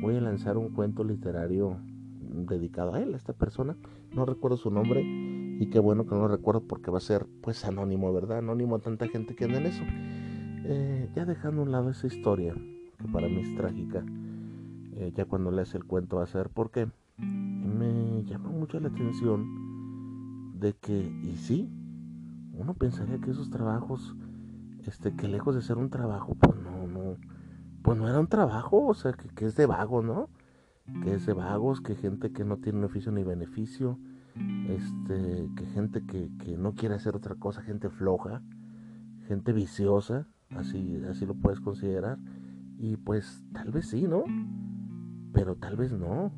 voy 0.00 0.16
a 0.16 0.20
lanzar 0.20 0.56
un 0.56 0.70
cuento 0.70 1.04
literario 1.04 1.78
dedicado 2.20 2.94
a 2.94 3.00
él, 3.00 3.14
a 3.14 3.16
esta 3.16 3.32
persona. 3.32 3.76
No 4.14 4.26
recuerdo 4.26 4.56
su 4.56 4.70
nombre 4.70 5.02
y 5.02 5.66
qué 5.70 5.78
bueno 5.78 6.06
que 6.06 6.14
no 6.14 6.22
lo 6.22 6.28
recuerdo 6.28 6.62
porque 6.66 6.90
va 6.90 6.98
a 6.98 7.02
ser 7.02 7.26
pues 7.40 7.64
anónimo, 7.64 8.12
¿verdad? 8.12 8.38
Anónimo 8.38 8.76
a 8.76 8.80
tanta 8.80 9.08
gente 9.08 9.34
que 9.34 9.44
anda 9.44 9.58
en 9.58 9.66
eso. 9.66 9.82
Eh, 10.64 11.08
ya 11.14 11.24
dejando 11.24 11.62
a 11.62 11.64
un 11.64 11.72
lado 11.72 11.90
esa 11.90 12.06
historia, 12.06 12.54
que 12.54 13.08
para 13.08 13.28
mí 13.28 13.40
es 13.40 13.54
trágica, 13.56 14.04
eh, 14.96 15.12
ya 15.14 15.24
cuando 15.24 15.50
lees 15.50 15.74
el 15.74 15.84
cuento 15.84 16.16
va 16.16 16.24
a 16.24 16.26
ser 16.26 16.50
porque 16.50 16.88
me 17.18 18.24
llama 18.24 18.50
mucho 18.50 18.78
la 18.80 18.88
atención 18.88 20.60
de 20.60 20.74
que, 20.74 21.12
y 21.22 21.36
sí, 21.36 21.68
uno 22.54 22.74
pensaría 22.74 23.18
que 23.20 23.30
esos 23.30 23.50
trabajos, 23.50 24.16
este, 24.86 25.14
que 25.14 25.28
lejos 25.28 25.54
de 25.54 25.62
ser 25.62 25.78
un 25.78 25.90
trabajo, 25.90 26.34
pues 26.34 26.56
no, 26.60 26.86
no, 26.86 27.16
pues 27.82 27.98
no 27.98 28.08
era 28.08 28.20
un 28.20 28.28
trabajo, 28.28 28.86
o 28.86 28.94
sea, 28.94 29.12
que, 29.12 29.44
es 29.44 29.56
de 29.56 29.66
vagos, 29.66 30.04
¿no? 30.04 30.28
Que 31.02 31.14
es 31.14 31.26
de 31.26 31.32
vagos, 31.32 31.80
que 31.80 31.94
gente 31.94 32.32
que 32.32 32.44
no 32.44 32.58
tiene 32.58 32.84
oficio 32.84 33.12
ni 33.12 33.22
beneficio, 33.22 33.98
este, 34.68 35.50
que 35.56 35.66
gente 35.66 36.04
que, 36.06 36.30
que 36.38 36.56
no 36.56 36.74
quiere 36.74 36.94
hacer 36.94 37.16
otra 37.16 37.34
cosa, 37.34 37.62
gente 37.62 37.88
floja, 37.88 38.42
gente 39.26 39.52
viciosa, 39.52 40.26
así, 40.50 41.00
así 41.08 41.26
lo 41.26 41.34
puedes 41.34 41.60
considerar. 41.60 42.18
Y 42.78 42.96
pues 42.96 43.44
tal 43.52 43.70
vez 43.70 43.88
sí, 43.88 44.02
¿no? 44.08 44.24
Pero 45.32 45.56
tal 45.56 45.76
vez 45.76 45.92
no. 45.92 46.32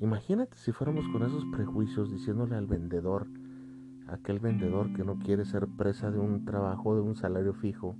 Imagínate 0.00 0.56
si 0.56 0.72
fuéramos 0.72 1.08
con 1.08 1.22
esos 1.22 1.44
prejuicios 1.46 2.10
diciéndole 2.10 2.56
al 2.56 2.66
vendedor, 2.66 3.26
aquel 4.08 4.40
vendedor 4.40 4.92
que 4.92 5.04
no 5.04 5.18
quiere 5.18 5.44
ser 5.44 5.66
presa 5.66 6.10
de 6.10 6.18
un 6.18 6.44
trabajo, 6.44 6.94
de 6.94 7.02
un 7.02 7.16
salario 7.16 7.54
fijo, 7.54 7.96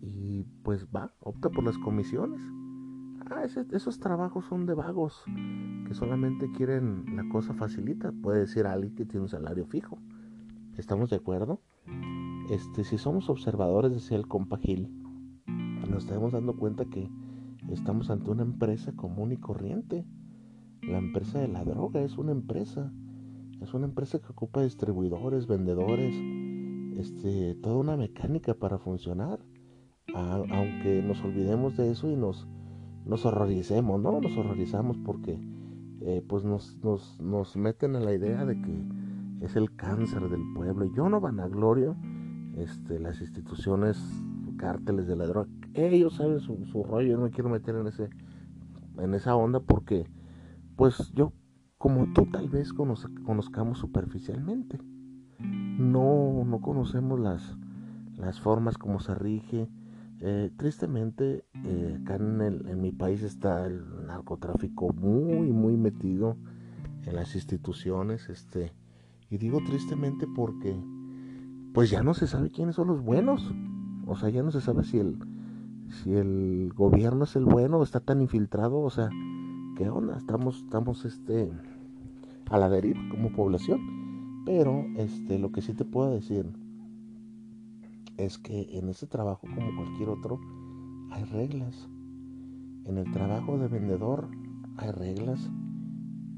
y 0.00 0.44
pues 0.62 0.86
va, 0.94 1.12
opta 1.20 1.50
por 1.50 1.64
las 1.64 1.78
comisiones. 1.78 2.40
Ah, 3.30 3.44
esos 3.44 4.00
trabajos 4.00 4.46
son 4.46 4.64
de 4.64 4.72
vagos 4.72 5.22
que 5.86 5.92
solamente 5.92 6.50
quieren 6.52 7.04
la 7.14 7.28
cosa 7.28 7.52
facilita. 7.52 8.10
Puede 8.22 8.40
decir 8.40 8.66
alguien 8.66 8.94
que 8.94 9.04
tiene 9.04 9.22
un 9.22 9.28
salario 9.28 9.66
fijo. 9.66 9.98
¿Estamos 10.78 11.10
de 11.10 11.16
acuerdo? 11.16 11.60
Este, 12.50 12.84
si 12.84 12.96
somos 12.96 13.28
observadores, 13.28 13.92
decía 13.92 14.16
el 14.16 14.26
compagil, 14.26 14.88
nos 15.90 16.04
estamos 16.04 16.32
dando 16.32 16.56
cuenta 16.56 16.86
que 16.86 17.10
estamos 17.70 18.08
ante 18.10 18.30
una 18.30 18.42
empresa 18.42 18.92
común 18.92 19.32
y 19.32 19.36
corriente. 19.36 20.06
La 20.82 20.98
empresa 20.98 21.38
de 21.38 21.48
la 21.48 21.64
droga 21.64 22.00
es 22.00 22.16
una 22.16 22.32
empresa. 22.32 22.92
Es 23.60 23.74
una 23.74 23.86
empresa 23.86 24.18
que 24.18 24.28
ocupa 24.28 24.62
distribuidores, 24.62 25.46
vendedores, 25.46 26.14
este, 26.98 27.54
toda 27.56 27.76
una 27.76 27.96
mecánica 27.96 28.54
para 28.54 28.78
funcionar. 28.78 29.40
aunque 30.14 31.02
nos 31.06 31.22
olvidemos 31.22 31.76
de 31.76 31.90
eso 31.90 32.10
y 32.10 32.16
nos, 32.16 32.48
nos 33.04 33.26
horroricemos, 33.26 34.00
¿no? 34.00 34.20
Nos 34.20 34.36
horrorizamos 34.36 34.96
porque 34.98 35.38
eh, 36.00 36.24
pues 36.26 36.44
nos, 36.44 36.78
nos, 36.82 37.20
nos 37.20 37.56
meten 37.56 37.96
a 37.96 38.00
la 38.00 38.14
idea 38.14 38.44
de 38.46 38.60
que 38.60 39.44
es 39.44 39.56
el 39.56 39.74
cáncer 39.76 40.28
del 40.28 40.42
pueblo. 40.54 40.86
Yo 40.94 41.08
no 41.08 41.20
vanaglorio 41.20 41.96
este, 42.56 42.98
las 42.98 43.20
instituciones, 43.20 43.98
cárteles 44.56 45.06
de 45.06 45.16
la 45.16 45.26
droga, 45.26 45.48
ellos 45.74 46.14
saben 46.14 46.40
su, 46.40 46.84
rollo, 46.84 47.08
yo 47.08 47.16
no 47.16 47.24
me 47.24 47.30
quiero 47.30 47.48
meter 47.48 47.76
en 47.76 47.86
ese 47.86 48.08
en 48.98 49.14
esa 49.14 49.36
onda 49.36 49.60
porque 49.60 50.06
pues 50.74 51.12
yo 51.14 51.32
como 51.78 52.12
tú 52.12 52.26
tal 52.26 52.48
vez 52.48 52.72
conozcamos 52.72 53.78
superficialmente 53.78 54.78
no 55.38 56.44
no 56.44 56.60
conocemos 56.60 57.18
las 57.20 57.56
las 58.16 58.40
formas 58.40 58.76
como 58.78 59.00
se 59.00 59.14
rige 59.14 59.68
eh, 60.20 60.50
tristemente 60.56 61.44
eh, 61.64 61.98
acá 62.02 62.16
en, 62.16 62.40
en 62.40 62.80
mi 62.80 62.90
país 62.90 63.22
está 63.22 63.66
el 63.66 64.06
narcotráfico 64.06 64.92
muy 64.92 65.52
muy 65.52 65.76
metido 65.76 66.36
en 67.06 67.14
las 67.14 67.34
instituciones 67.36 68.28
este 68.28 68.72
y 69.30 69.38
digo 69.38 69.60
tristemente 69.64 70.26
porque 70.26 70.82
pues 71.72 71.90
ya 71.90 72.02
no 72.02 72.14
se 72.14 72.26
sabe 72.26 72.50
quiénes 72.50 72.76
son 72.76 72.88
los 72.88 73.02
buenos. 73.02 73.52
O 74.06 74.16
sea, 74.16 74.30
ya 74.30 74.42
no 74.42 74.50
se 74.50 74.60
sabe 74.60 74.84
si 74.84 74.98
el, 74.98 75.18
si 76.02 76.12
el 76.12 76.72
gobierno 76.74 77.24
es 77.24 77.36
el 77.36 77.44
bueno 77.44 77.78
o 77.78 77.82
está 77.82 78.00
tan 78.00 78.20
infiltrado. 78.20 78.80
O 78.80 78.90
sea, 78.90 79.10
¿qué 79.78 79.88
onda? 79.88 80.16
Estamos, 80.16 80.56
estamos 80.64 81.04
este, 81.04 81.52
a 82.50 82.58
la 82.58 82.68
deriva 82.68 83.00
como 83.12 83.30
población. 83.30 84.42
Pero 84.44 84.84
este, 84.96 85.38
lo 85.38 85.52
que 85.52 85.62
sí 85.62 85.72
te 85.72 85.84
puedo 85.84 86.10
decir 86.10 86.46
es 88.16 88.38
que 88.38 88.76
en 88.76 88.88
ese 88.88 89.06
trabajo, 89.06 89.46
como 89.54 89.76
cualquier 89.76 90.08
otro, 90.08 90.40
hay 91.12 91.22
reglas. 91.24 91.88
En 92.86 92.98
el 92.98 93.10
trabajo 93.12 93.56
de 93.56 93.68
vendedor 93.68 94.28
hay 94.78 94.90
reglas. 94.90 95.48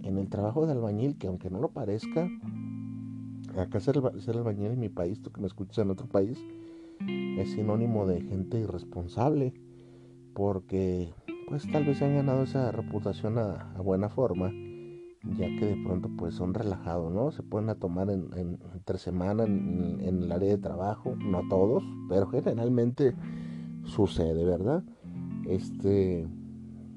En 0.02 0.18
el 0.18 0.28
trabajo 0.28 0.66
de 0.66 0.72
albañil, 0.72 1.16
que 1.16 1.28
aunque 1.28 1.48
no 1.48 1.60
lo 1.60 1.70
parezca, 1.70 2.28
acá 3.56 3.80
ser, 3.80 4.02
ser 4.20 4.36
albañil 4.36 4.72
en 4.72 4.80
mi 4.80 4.90
país, 4.90 5.22
tú 5.22 5.30
que 5.30 5.40
me 5.40 5.46
escuchas 5.46 5.78
en 5.78 5.90
otro 5.90 6.06
país, 6.06 6.38
es 7.38 7.52
sinónimo 7.52 8.06
de 8.06 8.20
gente 8.20 8.60
irresponsable, 8.60 9.54
porque 10.34 11.14
pues 11.50 11.68
tal 11.72 11.84
vez 11.84 12.00
han 12.00 12.14
ganado 12.14 12.44
esa 12.44 12.70
reputación 12.70 13.36
a, 13.36 13.74
buena 13.82 14.08
forma 14.08 14.52
ya 15.36 15.46
que 15.58 15.66
de 15.66 15.84
pronto 15.84 16.08
pues 16.16 16.34
son 16.34 16.54
relajados, 16.54 17.12
¿no? 17.12 17.30
Se 17.32 17.42
pueden 17.42 17.68
a 17.68 17.74
tomar 17.74 18.08
en, 18.08 18.30
entre 18.72 18.98
semana 18.98 19.44
en, 19.44 20.00
el 20.00 20.32
área 20.32 20.48
de 20.48 20.58
trabajo, 20.58 21.14
no 21.16 21.46
todos, 21.48 21.82
pero 22.08 22.28
generalmente 22.28 23.14
sucede, 23.84 24.44
¿verdad? 24.44 24.82
Este, 25.46 26.26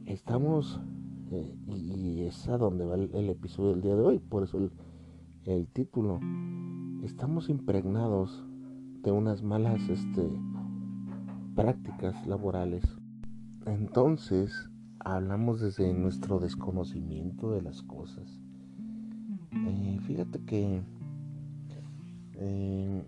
estamos, 0.06 0.80
eh, 1.32 1.54
y, 1.68 2.22
es 2.22 2.48
a 2.48 2.58
donde 2.58 2.86
va 2.86 2.96
el, 2.96 3.30
episodio 3.30 3.72
del 3.72 3.82
día 3.82 3.96
de 3.96 4.04
hoy, 4.04 4.20
por 4.20 4.44
eso 4.44 4.58
el, 4.58 4.72
el 5.44 5.68
título, 5.68 6.22
estamos 7.04 7.50
impregnados 7.50 8.46
de 9.02 9.12
unas 9.12 9.44
malas, 9.44 9.90
este, 9.90 10.30
prácticas 11.56 12.26
laborales. 12.26 13.03
Entonces, 13.66 14.70
hablamos 15.00 15.62
desde 15.62 15.94
nuestro 15.94 16.40
desconocimiento 16.40 17.52
de 17.52 17.62
las 17.62 17.82
cosas. 17.82 18.42
Eh, 19.52 20.00
fíjate 20.06 20.44
que 20.44 20.82
eh, 22.34 23.04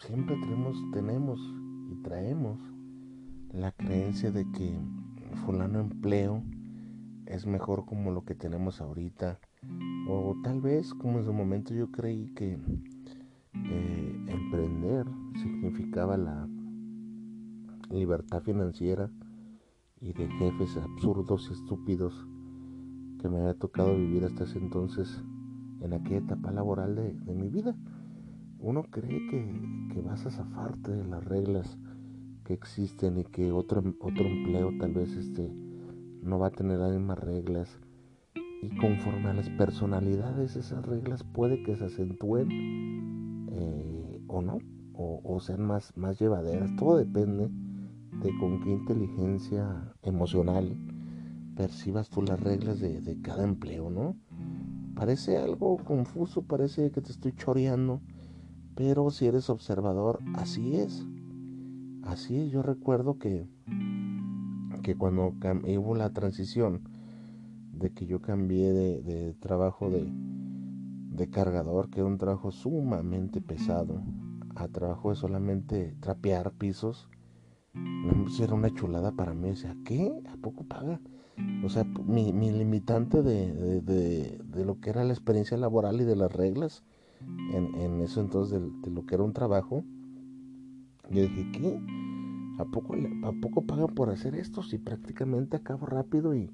siempre 0.00 0.36
tenemos, 0.36 0.76
tenemos 0.92 1.40
y 1.92 2.02
traemos 2.02 2.58
la 3.52 3.70
creencia 3.72 4.32
de 4.32 4.50
que 4.50 4.76
fulano 5.44 5.78
empleo 5.78 6.42
es 7.26 7.46
mejor 7.46 7.84
como 7.86 8.10
lo 8.10 8.24
que 8.24 8.34
tenemos 8.34 8.80
ahorita. 8.80 9.38
O 10.08 10.34
tal 10.42 10.60
vez 10.60 10.92
como 10.94 11.18
en 11.18 11.24
su 11.24 11.32
momento 11.32 11.72
yo 11.72 11.92
creí 11.92 12.32
que 12.34 12.58
eh, 13.54 14.24
emprender 14.26 15.06
significaba 15.40 16.16
la 16.16 16.48
libertad 17.90 18.42
financiera 18.42 19.10
y 20.00 20.12
de 20.14 20.28
jefes 20.28 20.76
absurdos 20.78 21.48
y 21.50 21.52
estúpidos 21.52 22.26
que 23.20 23.28
me 23.28 23.38
había 23.40 23.54
tocado 23.54 23.94
vivir 23.96 24.24
hasta 24.24 24.44
ese 24.44 24.58
entonces 24.58 25.22
en 25.82 25.92
aquella 25.92 26.18
etapa 26.18 26.50
laboral 26.50 26.96
de, 26.96 27.34
mi 27.34 27.48
vida. 27.48 27.76
Uno 28.58 28.84
cree 28.84 29.26
que, 29.28 30.02
vas 30.02 30.24
a 30.26 30.30
zafarte 30.30 30.90
de 30.92 31.04
las 31.04 31.24
reglas 31.24 31.78
que 32.44 32.54
existen 32.54 33.18
y 33.18 33.24
que 33.24 33.52
otro, 33.52 33.82
otro 34.00 34.24
empleo 34.24 34.70
tal 34.78 34.92
vez 34.92 35.14
este, 35.16 35.52
no 36.22 36.38
va 36.38 36.48
a 36.48 36.52
tener 36.52 36.78
las 36.78 36.92
mismas 36.92 37.18
reglas. 37.18 37.78
Y 38.62 38.76
conforme 38.76 39.28
a 39.28 39.34
las 39.34 39.48
personalidades, 39.50 40.56
esas 40.56 40.84
reglas 40.84 41.24
puede 41.24 41.62
que 41.62 41.76
se 41.76 41.84
acentúen 41.84 43.48
eh, 43.50 44.22
o 44.26 44.42
no, 44.42 44.58
o, 44.94 45.20
o, 45.24 45.40
sean 45.40 45.62
más, 45.62 45.96
más 45.96 46.18
llevaderas. 46.18 46.74
Todo 46.76 46.98
depende 46.98 47.50
de 48.22 48.36
con 48.38 48.60
qué 48.60 48.70
inteligencia 48.70 49.94
emocional 50.02 50.76
percibas 51.56 52.08
tú 52.08 52.22
las 52.22 52.40
reglas 52.40 52.80
de, 52.80 53.18
cada 53.22 53.44
empleo, 53.44 53.90
¿no? 53.90 54.16
Parece 54.94 55.36
algo 55.36 55.76
confuso, 55.78 56.42
parece 56.42 56.90
que 56.90 57.00
te 57.00 57.10
estoy 57.12 57.32
choreando, 57.34 58.00
pero 58.74 59.10
si 59.10 59.26
eres 59.26 59.50
observador, 59.50 60.20
así 60.34 60.76
es. 60.76 61.06
Así 62.02 62.36
es, 62.36 62.50
yo 62.50 62.62
recuerdo 62.62 63.18
que, 63.18 63.46
que 64.82 64.96
cuando 64.96 65.34
hubo 65.78 65.94
la 65.94 66.14
transición 66.14 66.88
de 67.72 67.92
que 67.92 68.06
yo 68.06 68.22
cambié 68.22 68.72
de, 68.72 69.02
de 69.02 69.34
trabajo 69.34 69.90
de, 69.90 70.10
de 71.10 71.28
cargador, 71.28 71.90
que 71.90 72.00
era 72.00 72.08
un 72.08 72.16
trabajo 72.16 72.52
sumamente 72.52 73.42
pesado, 73.42 74.02
a 74.54 74.68
trabajo 74.68 75.10
de 75.10 75.16
solamente 75.16 75.94
trapear 76.00 76.52
pisos, 76.52 77.09
era 78.42 78.54
una 78.54 78.72
chulada 78.72 79.12
para 79.12 79.34
mí. 79.34 79.50
O 79.50 79.56
sea, 79.56 79.76
¿qué? 79.84 80.12
¿A 80.32 80.36
poco 80.36 80.64
paga? 80.64 81.00
O 81.64 81.68
sea, 81.68 81.84
mi, 81.84 82.32
mi 82.32 82.50
limitante 82.50 83.22
de, 83.22 83.80
de, 83.80 84.64
lo 84.64 84.80
que 84.80 84.90
era 84.90 85.04
la 85.04 85.12
experiencia 85.12 85.56
laboral 85.56 86.00
y 86.00 86.04
de 86.04 86.16
las 86.16 86.32
reglas 86.32 86.84
en, 87.54 87.74
en 87.76 88.00
eso 88.02 88.20
entonces 88.20 88.60
de, 88.82 88.90
lo 88.90 89.06
que 89.06 89.14
era 89.14 89.24
un 89.24 89.32
trabajo. 89.32 89.84
Yo 91.10 91.22
dije, 91.22 91.50
¿qué? 91.52 91.80
¿A 92.58 92.64
poco, 92.66 92.94
¿A 93.24 93.32
poco 93.40 93.62
pagan 93.62 93.94
por 93.94 94.10
hacer 94.10 94.34
esto? 94.34 94.62
Si 94.62 94.78
prácticamente 94.78 95.56
acabo 95.56 95.86
rápido 95.86 96.34
y, 96.34 96.50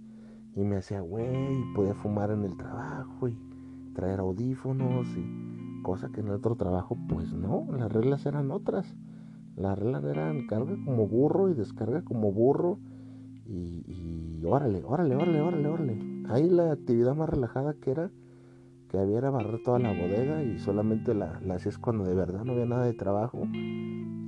y 0.54 0.60
me 0.60 0.76
hacía 0.76 1.00
güey, 1.00 1.74
podía 1.74 1.94
fumar 1.94 2.30
en 2.30 2.44
el 2.44 2.56
trabajo 2.56 3.28
y 3.28 3.36
traer 3.94 4.20
audífonos 4.20 5.06
y 5.16 5.82
cosa 5.82 6.10
que 6.10 6.20
en 6.20 6.28
el 6.28 6.34
otro 6.34 6.54
trabajo, 6.54 6.96
pues 7.08 7.32
no, 7.32 7.66
las 7.76 7.90
reglas 7.90 8.24
eran 8.24 8.50
otras. 8.50 8.94
Las 9.56 9.78
reglas 9.78 10.04
eran 10.04 10.46
carga 10.46 10.76
como 10.84 11.08
burro 11.08 11.48
y 11.48 11.54
descarga 11.54 12.02
como 12.02 12.30
burro. 12.30 12.78
Y, 13.46 13.84
y 13.86 14.44
órale, 14.44 14.82
órale, 14.84 15.16
órale, 15.16 15.40
órale, 15.40 15.68
órale. 15.68 15.98
Ahí 16.28 16.48
la 16.48 16.72
actividad 16.72 17.14
más 17.14 17.30
relajada 17.30 17.74
que 17.74 17.90
era, 17.90 18.10
que 18.88 18.98
había 18.98 19.18
era 19.18 19.30
barrer 19.30 19.62
toda 19.62 19.78
la 19.78 19.92
bodega 19.92 20.42
y 20.42 20.58
solamente 20.58 21.14
la, 21.14 21.40
la 21.40 21.54
hacías 21.54 21.78
cuando 21.78 22.04
de 22.04 22.14
verdad 22.14 22.44
no 22.44 22.52
había 22.52 22.66
nada 22.66 22.84
de 22.84 22.92
trabajo. 22.92 23.46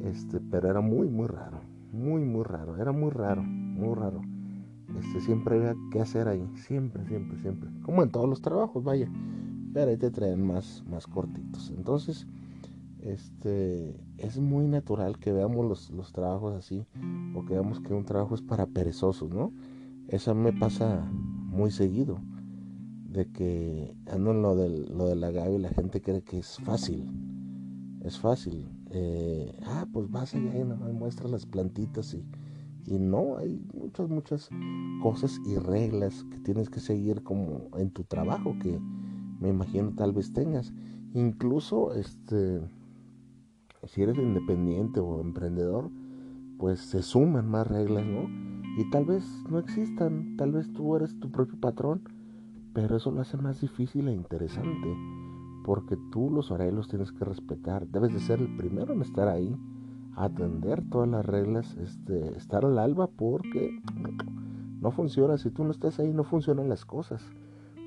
Este, 0.04 0.40
pero 0.40 0.70
era 0.70 0.80
muy, 0.80 1.08
muy 1.08 1.26
raro. 1.26 1.60
Muy, 1.92 2.24
muy 2.24 2.44
raro. 2.44 2.76
Era 2.76 2.92
muy 2.92 3.10
raro, 3.10 3.42
muy 3.42 3.94
raro. 3.94 4.22
Este, 4.98 5.20
siempre 5.20 5.56
había 5.56 5.74
que 5.92 6.00
hacer 6.00 6.28
ahí. 6.28 6.48
Siempre, 6.54 7.04
siempre, 7.06 7.38
siempre. 7.40 7.68
Como 7.82 8.02
en 8.02 8.10
todos 8.10 8.28
los 8.28 8.40
trabajos, 8.40 8.82
vaya. 8.82 9.10
Pero 9.74 9.90
ahí 9.90 9.98
te 9.98 10.10
traen 10.10 10.46
más, 10.46 10.84
más 10.88 11.06
cortitos. 11.06 11.70
Entonces, 11.76 12.26
este, 13.02 13.98
es 14.18 14.38
muy 14.38 14.66
natural 14.66 15.18
que 15.18 15.32
veamos 15.32 15.90
los, 15.90 16.12
trabajos 16.12 16.54
así 16.54 16.86
o 17.34 17.44
que 17.44 17.54
veamos 17.54 17.80
que 17.80 17.94
un 17.94 18.04
trabajo 18.04 18.34
es 18.34 18.42
para 18.42 18.66
perezosos, 18.66 19.30
¿no? 19.30 19.52
Eso 20.08 20.34
me 20.34 20.52
pasa 20.52 21.06
muy 21.12 21.70
seguido, 21.70 22.20
de 23.08 23.30
que 23.30 23.94
ando 24.10 24.30
en 24.32 24.42
lo, 24.42 24.56
del, 24.56 24.96
lo 24.96 25.06
de 25.06 25.16
la 25.16 25.30
Gaby 25.30 25.58
la 25.58 25.70
gente 25.70 26.00
cree 26.00 26.22
que 26.22 26.38
es 26.38 26.58
fácil, 26.58 27.06
es 28.02 28.18
fácil. 28.18 28.68
Eh, 28.90 29.54
ah, 29.66 29.86
pues 29.92 30.10
vas 30.10 30.34
allá 30.34 30.58
y 30.58 30.64
me 30.64 30.74
muestras 30.74 31.30
las 31.30 31.44
plantitas 31.44 32.14
y, 32.14 32.24
y 32.86 32.98
no, 32.98 33.36
hay 33.36 33.62
muchas, 33.74 34.08
muchas 34.08 34.48
cosas 35.02 35.38
y 35.46 35.56
reglas 35.56 36.24
que 36.30 36.38
tienes 36.38 36.70
que 36.70 36.80
seguir 36.80 37.22
como 37.22 37.68
en 37.76 37.90
tu 37.90 38.04
trabajo 38.04 38.56
que 38.62 38.80
me 39.40 39.50
imagino 39.50 39.92
tal 39.94 40.12
vez 40.12 40.32
tengas. 40.32 40.72
Incluso, 41.12 41.94
este, 41.94 42.60
si 43.86 44.02
eres 44.02 44.18
independiente 44.18 45.00
o 45.00 45.20
emprendedor, 45.20 45.90
pues 46.58 46.80
se 46.80 47.02
suman 47.02 47.48
más 47.48 47.66
reglas, 47.66 48.04
¿no? 48.04 48.28
Y 48.76 48.90
tal 48.90 49.04
vez 49.04 49.24
no 49.48 49.58
existan, 49.58 50.36
tal 50.36 50.52
vez 50.52 50.72
tú 50.72 50.96
eres 50.96 51.18
tu 51.20 51.30
propio 51.30 51.58
patrón, 51.60 52.02
pero 52.72 52.96
eso 52.96 53.10
lo 53.10 53.20
hace 53.20 53.36
más 53.36 53.60
difícil 53.60 54.08
e 54.08 54.12
interesante, 54.12 54.96
porque 55.64 55.96
tú 56.10 56.30
los 56.30 56.50
horarios 56.50 56.88
tienes 56.88 57.12
que 57.12 57.24
respetar, 57.24 57.88
debes 57.88 58.12
de 58.12 58.20
ser 58.20 58.40
el 58.40 58.56
primero 58.56 58.92
en 58.92 59.02
estar 59.02 59.28
ahí, 59.28 59.56
atender 60.14 60.82
todas 60.90 61.08
las 61.08 61.24
reglas, 61.24 61.76
este, 61.76 62.36
estar 62.36 62.64
al 62.64 62.78
alba, 62.78 63.08
porque 63.08 63.80
no 64.80 64.90
funciona, 64.90 65.38
si 65.38 65.50
tú 65.50 65.64
no 65.64 65.70
estás 65.70 65.98
ahí 65.98 66.12
no 66.12 66.24
funcionan 66.24 66.68
las 66.68 66.84
cosas. 66.84 67.24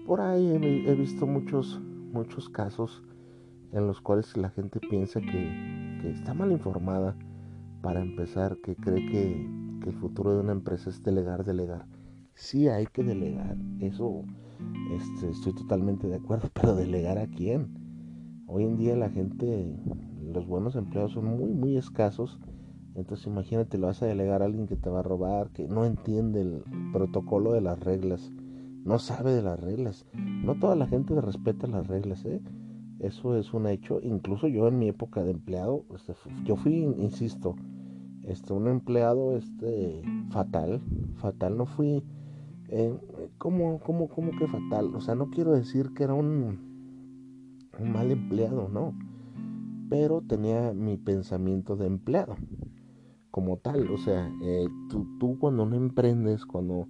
Por 0.05 0.19
ahí 0.19 0.47
he, 0.47 0.91
he 0.91 0.95
visto 0.95 1.27
muchos, 1.27 1.79
muchos 2.11 2.49
casos 2.49 3.03
en 3.71 3.87
los 3.87 4.01
cuales 4.01 4.35
la 4.35 4.49
gente 4.49 4.79
piensa 4.79 5.21
que, 5.21 5.80
está 6.09 6.33
mal 6.33 6.51
informada 6.51 7.15
para 7.81 8.01
empezar, 8.01 8.57
que 8.63 8.75
cree 8.75 9.05
que, 9.09 9.61
el 9.81 9.93
futuro 9.93 10.35
de 10.35 10.41
una 10.41 10.51
empresa 10.51 10.91
es 10.91 11.01
delegar, 11.01 11.43
delegar. 11.43 11.87
Sí 12.35 12.67
hay 12.67 12.85
que 12.85 13.03
delegar, 13.03 13.57
eso 13.79 14.23
este, 14.91 15.31
estoy 15.31 15.53
totalmente 15.55 16.07
de 16.07 16.17
acuerdo, 16.17 16.49
pero 16.53 16.75
delegar 16.75 17.17
a 17.17 17.25
quién? 17.25 18.43
Hoy 18.45 18.65
en 18.65 18.77
día 18.77 18.95
la 18.95 19.09
gente, 19.09 19.75
los 20.31 20.45
buenos 20.45 20.75
empleados 20.75 21.13
son 21.13 21.25
muy, 21.25 21.51
muy 21.51 21.77
escasos. 21.77 22.39
Entonces 22.93 23.25
imagínate, 23.25 23.79
lo 23.79 23.87
vas 23.87 24.03
a 24.03 24.05
delegar 24.05 24.43
a 24.43 24.45
alguien 24.45 24.67
que 24.67 24.75
te 24.75 24.89
va 24.89 24.99
a 24.99 25.03
robar, 25.03 25.49
que 25.49 25.67
no 25.67 25.85
entiende 25.85 26.41
el 26.41 26.63
protocolo 26.93 27.53
de 27.53 27.61
las 27.61 27.79
reglas, 27.79 28.31
no 28.83 28.99
sabe 28.99 29.31
de 29.31 29.41
las 29.41 29.59
reglas. 29.59 30.05
No 30.13 30.59
toda 30.59 30.75
la 30.75 30.87
gente 30.87 31.19
respeta 31.21 31.67
las 31.67 31.87
reglas, 31.87 32.25
¿eh? 32.25 32.41
Eso 33.01 33.35
es 33.35 33.51
un 33.53 33.65
hecho. 33.65 33.99
Incluso 34.03 34.47
yo 34.47 34.67
en 34.67 34.77
mi 34.77 34.87
época 34.87 35.23
de 35.23 35.31
empleado, 35.31 35.85
este, 35.95 36.13
yo 36.45 36.55
fui, 36.55 36.83
insisto, 36.83 37.55
este, 38.23 38.53
un 38.53 38.67
empleado 38.67 39.35
este, 39.35 40.03
fatal. 40.29 40.81
Fatal, 41.15 41.57
no 41.57 41.65
fui... 41.65 42.03
Eh, 42.69 42.95
¿cómo, 43.37 43.79
cómo, 43.79 44.07
cómo 44.07 44.31
que 44.37 44.47
fatal? 44.47 44.95
O 44.95 45.01
sea, 45.01 45.15
no 45.15 45.31
quiero 45.31 45.51
decir 45.51 45.93
que 45.93 46.03
era 46.03 46.13
un, 46.13 46.59
mal 47.83 48.11
empleado, 48.11 48.69
no. 48.69 48.93
Pero 49.89 50.21
tenía 50.21 50.71
mi 50.71 50.97
pensamiento 50.97 51.75
de 51.75 51.87
empleado 51.87 52.37
como 53.31 53.57
tal. 53.57 53.89
O 53.89 53.97
sea, 53.97 54.31
eh, 54.43 54.67
tú, 54.89 55.07
tú 55.19 55.39
cuando 55.39 55.65
no 55.65 55.75
emprendes, 55.75 56.45
cuando 56.45 56.87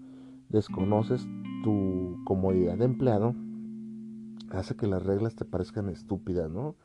desconoces 0.50 1.26
tu 1.64 2.18
comodidad 2.26 2.78
de 2.78 2.86
empleado, 2.86 3.34
hace 4.58 4.76
que 4.76 4.88
las 4.88 5.04
reglas 5.04 5.36
te 5.36 5.46
parezcan 5.46 5.90
estúpidas, 5.90 6.50
¿no? 6.50 6.76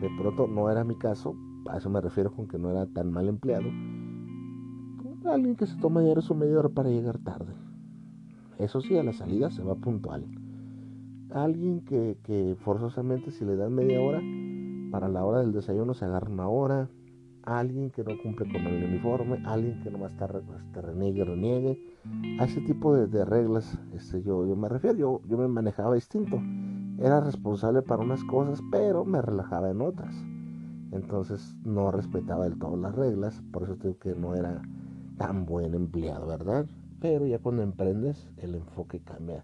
De 0.00 0.08
pronto 0.18 0.46
no 0.46 0.70
era 0.70 0.84
mi 0.84 0.96
caso, 0.96 1.34
a 1.68 1.78
eso 1.78 1.90
me 1.90 2.00
refiero 2.00 2.32
con 2.32 2.46
que 2.46 2.58
no 2.58 2.70
era 2.70 2.86
tan 2.86 3.12
mal 3.12 3.28
empleado. 3.28 3.68
Alguien 5.24 5.56
que 5.56 5.66
se 5.66 5.76
toma 5.76 6.00
diario 6.00 6.22
su 6.22 6.34
media 6.34 6.58
hora 6.58 6.68
para 6.68 6.88
llegar 6.88 7.18
tarde. 7.18 7.52
Eso 8.58 8.80
sí, 8.80 8.96
a 8.96 9.02
la 9.02 9.12
salida 9.12 9.50
se 9.50 9.62
va 9.62 9.74
puntual. 9.74 10.26
Alguien 11.30 11.80
que, 11.82 12.56
forzosamente 12.60 13.30
si 13.30 13.44
le 13.44 13.56
dan 13.56 13.74
media 13.74 14.00
hora, 14.00 14.20
para 14.90 15.08
la 15.08 15.24
hora 15.24 15.40
del 15.40 15.52
desayuno 15.52 15.94
se 15.94 16.04
agarra 16.04 16.30
una 16.30 16.48
hora, 16.48 16.88
alguien 17.42 17.90
que 17.90 18.02
no 18.02 18.10
cumple 18.22 18.50
con 18.50 18.66
el 18.66 18.84
uniforme, 18.84 19.42
alguien 19.44 19.80
que 19.82 19.90
nomás 19.90 20.12
está, 20.12 20.26
este, 20.26 20.82
reniegue, 20.82 21.24
reniegue. 21.24 21.78
A 22.38 22.44
ese 22.44 22.60
tipo 22.62 22.94
de, 22.94 23.24
reglas 23.24 23.78
este, 23.94 24.22
yo, 24.22 24.44
me 24.56 24.68
refiero, 24.68 25.20
yo 25.26 25.38
me 25.38 25.48
manejaba 25.48 25.94
distinto. 25.94 26.40
Era 27.00 27.20
responsable 27.20 27.82
para 27.82 28.02
unas 28.02 28.22
cosas, 28.24 28.60
pero 28.70 29.04
me 29.04 29.20
relajaba 29.22 29.70
en 29.70 29.80
otras. 29.80 30.14
Entonces 30.92 31.56
no 31.64 31.90
respetaba 31.90 32.44
del 32.44 32.58
todo 32.58 32.76
las 32.76 32.94
reglas, 32.94 33.42
por 33.52 33.64
eso 33.64 33.76
digo 33.76 33.98
que 33.98 34.14
no 34.14 34.34
era 34.34 34.62
tan 35.16 35.46
buen 35.46 35.74
empleado, 35.74 36.26
¿verdad? 36.26 36.66
Pero 37.00 37.26
ya 37.26 37.38
cuando 37.38 37.62
emprendes, 37.62 38.28
el 38.36 38.54
enfoque 38.54 39.00
cambia. 39.00 39.42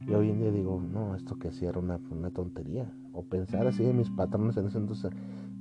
Y 0.00 0.12
hoy 0.14 0.30
en 0.30 0.40
día 0.40 0.52
digo, 0.52 0.80
no, 0.80 1.16
esto 1.16 1.36
que 1.38 1.48
hacía 1.48 1.70
era 1.70 1.80
una, 1.80 1.98
una 2.10 2.30
tontería. 2.30 2.92
O 3.12 3.24
pensar 3.24 3.66
así 3.66 3.82
de 3.82 3.92
mis 3.92 4.10
patrones 4.10 4.56
en 4.56 4.66
ese 4.66 4.78
entonces 4.78 5.10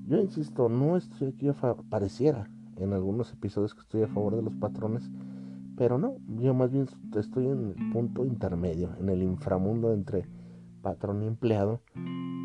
yo 0.08 0.22
insisto, 0.22 0.70
no 0.70 0.96
estoy 0.96 1.28
aquí, 1.28 1.50
pareciera 1.90 2.50
en 2.78 2.94
algunos 2.94 3.34
episodios 3.34 3.76
que 3.76 3.82
estoy 3.82 4.04
a 4.04 4.08
favor 4.08 4.38
de 4.38 4.42
los 4.42 4.54
patrones, 4.54 5.04
pero 5.76 5.98
no, 5.98 6.16
yo 6.40 6.54
más 6.54 6.72
bien 6.72 6.88
estoy 7.14 7.48
en 7.48 7.74
el 7.78 7.92
punto 7.92 8.24
intermedio, 8.24 8.96
en 9.02 9.10
el 9.10 9.22
inframundo 9.22 9.92
entre 9.92 10.26
patrón 10.88 11.22
y 11.22 11.28
empleado, 11.28 11.82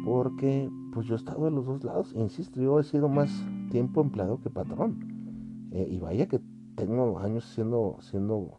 porque 0.05 0.68
pues 0.92 1.07
yo 1.07 1.14
he 1.14 1.16
estado 1.16 1.44
de 1.44 1.52
los 1.52 1.64
dos 1.64 1.85
lados, 1.85 2.12
insisto, 2.16 2.61
yo 2.61 2.81
he 2.81 2.83
sido 2.83 3.09
más 3.09 3.31
tiempo 3.70 4.00
empleado 4.00 4.40
que 4.40 4.50
patrón, 4.50 5.68
eh, 5.70 5.87
y 5.88 6.00
vaya 6.00 6.26
que 6.26 6.40
tengo 6.74 7.20
años 7.20 7.44
siendo, 7.44 7.98
siendo 8.00 8.59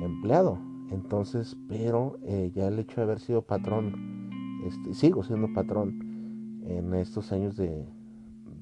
empleado, 0.00 0.58
entonces, 0.92 1.56
pero 1.68 2.18
eh, 2.22 2.52
ya 2.54 2.68
el 2.68 2.78
hecho 2.78 3.00
de 3.00 3.02
haber 3.02 3.18
sido 3.18 3.42
patrón, 3.42 4.30
este, 4.64 4.94
sigo 4.94 5.24
siendo 5.24 5.52
patrón 5.52 6.62
en 6.66 6.94
estos 6.94 7.32
años 7.32 7.56
de, 7.56 7.88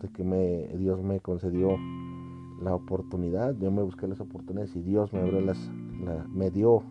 de 0.01 0.09
que 0.15 0.25
me, 0.25 0.67
Dios 0.79 1.03
me 1.03 1.21
concedió 1.21 1.77
la 2.63 2.75
oportunidad, 2.75 3.55
yo 3.59 3.71
me 3.71 3.83
busqué 3.83 4.09
las 4.09 4.21
oportunidades 4.21 4.75
y 4.77 4.81
Dios 4.81 5.13
me 5.13 5.21
abrió 5.21 5.43
las, 5.43 5.71
me 6.31 6.51
dio 6.51 6.85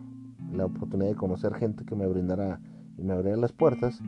la 0.52 0.66
oportunidad 0.66 1.08
de 1.10 1.16
conocer 1.16 1.54
gente 1.54 1.84
que 1.84 1.96
me 1.96 2.06
brindara 2.06 2.60
y 2.98 3.02
me 3.02 3.14
abriera 3.14 3.36
las 3.36 3.52
puertas, 3.52 4.00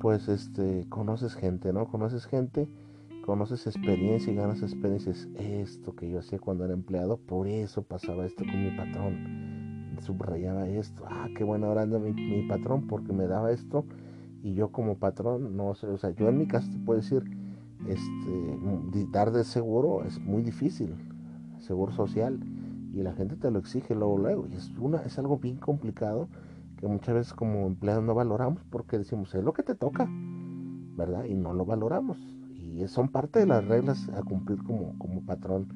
pues 0.00 0.28
este, 0.28 0.86
conoces 0.88 1.34
gente, 1.34 1.72
¿no? 1.72 1.86
Conoces 1.86 2.26
gente, 2.26 2.68
conoces 3.24 3.66
experiencia 3.66 4.32
y 4.32 4.36
ganas 4.36 4.62
experiencias. 4.62 5.28
Esto 5.36 5.94
que 5.94 6.10
yo 6.10 6.18
hacía 6.18 6.38
cuando 6.38 6.64
era 6.64 6.74
empleado, 6.74 7.18
por 7.18 7.46
eso 7.46 7.82
pasaba 7.82 8.26
esto 8.26 8.44
con 8.44 8.64
mi 8.64 8.70
patrón. 8.76 9.96
Subrayaba 10.00 10.68
esto, 10.68 11.04
ah, 11.08 11.28
qué 11.36 11.44
bueno 11.44 11.66
ahora 11.66 11.82
anda 11.82 11.98
mi, 11.98 12.12
mi 12.12 12.46
patrón 12.46 12.86
porque 12.86 13.12
me 13.12 13.26
daba 13.26 13.50
esto 13.50 13.84
y 14.42 14.54
yo 14.54 14.70
como 14.70 14.96
patrón, 14.96 15.56
no 15.56 15.74
sé, 15.74 15.88
o 15.88 15.98
sea, 15.98 16.10
yo 16.10 16.28
en 16.28 16.38
mi 16.38 16.46
caso 16.46 16.70
te 16.70 16.78
puedo 16.78 17.00
decir, 17.00 17.24
este, 17.88 18.58
dar 19.10 19.32
de 19.32 19.42
seguro 19.42 20.04
es 20.04 20.20
muy 20.20 20.42
difícil, 20.42 20.94
seguro 21.58 21.92
social, 21.92 22.38
y 22.92 23.02
la 23.02 23.12
gente 23.12 23.34
te 23.34 23.50
lo 23.50 23.58
exige 23.58 23.94
luego, 23.94 24.18
luego, 24.18 24.46
y 24.46 24.54
es, 24.54 24.70
una, 24.78 25.02
es 25.02 25.18
algo 25.18 25.38
bien 25.38 25.56
complicado 25.56 26.28
que 26.76 26.86
muchas 26.86 27.14
veces 27.14 27.32
como 27.32 27.66
empleados 27.66 28.04
no 28.04 28.14
valoramos 28.14 28.62
porque 28.70 28.98
decimos, 28.98 29.34
es 29.34 29.42
lo 29.42 29.52
que 29.52 29.62
te 29.62 29.74
toca, 29.74 30.08
¿verdad? 30.96 31.24
Y 31.24 31.34
no 31.34 31.52
lo 31.52 31.64
valoramos, 31.64 32.18
y 32.76 32.86
son 32.88 33.08
parte 33.08 33.38
de 33.38 33.46
las 33.46 33.66
reglas 33.66 34.08
a 34.10 34.22
cumplir 34.22 34.62
como, 34.62 34.98
como 34.98 35.24
patrón. 35.24 35.68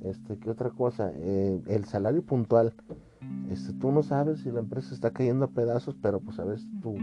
Este, 0.00 0.38
¿qué 0.38 0.50
otra 0.50 0.70
cosa? 0.70 1.10
Eh, 1.14 1.60
el 1.66 1.84
salario 1.84 2.22
puntual. 2.22 2.72
Este, 3.50 3.72
tú 3.74 3.90
no 3.92 4.02
sabes 4.02 4.40
si 4.40 4.50
la 4.50 4.60
empresa 4.60 4.94
está 4.94 5.10
cayendo 5.10 5.46
a 5.46 5.50
pedazos, 5.50 5.96
pero 6.00 6.20
pues 6.20 6.36
sabes, 6.36 6.66
tu 6.80 6.96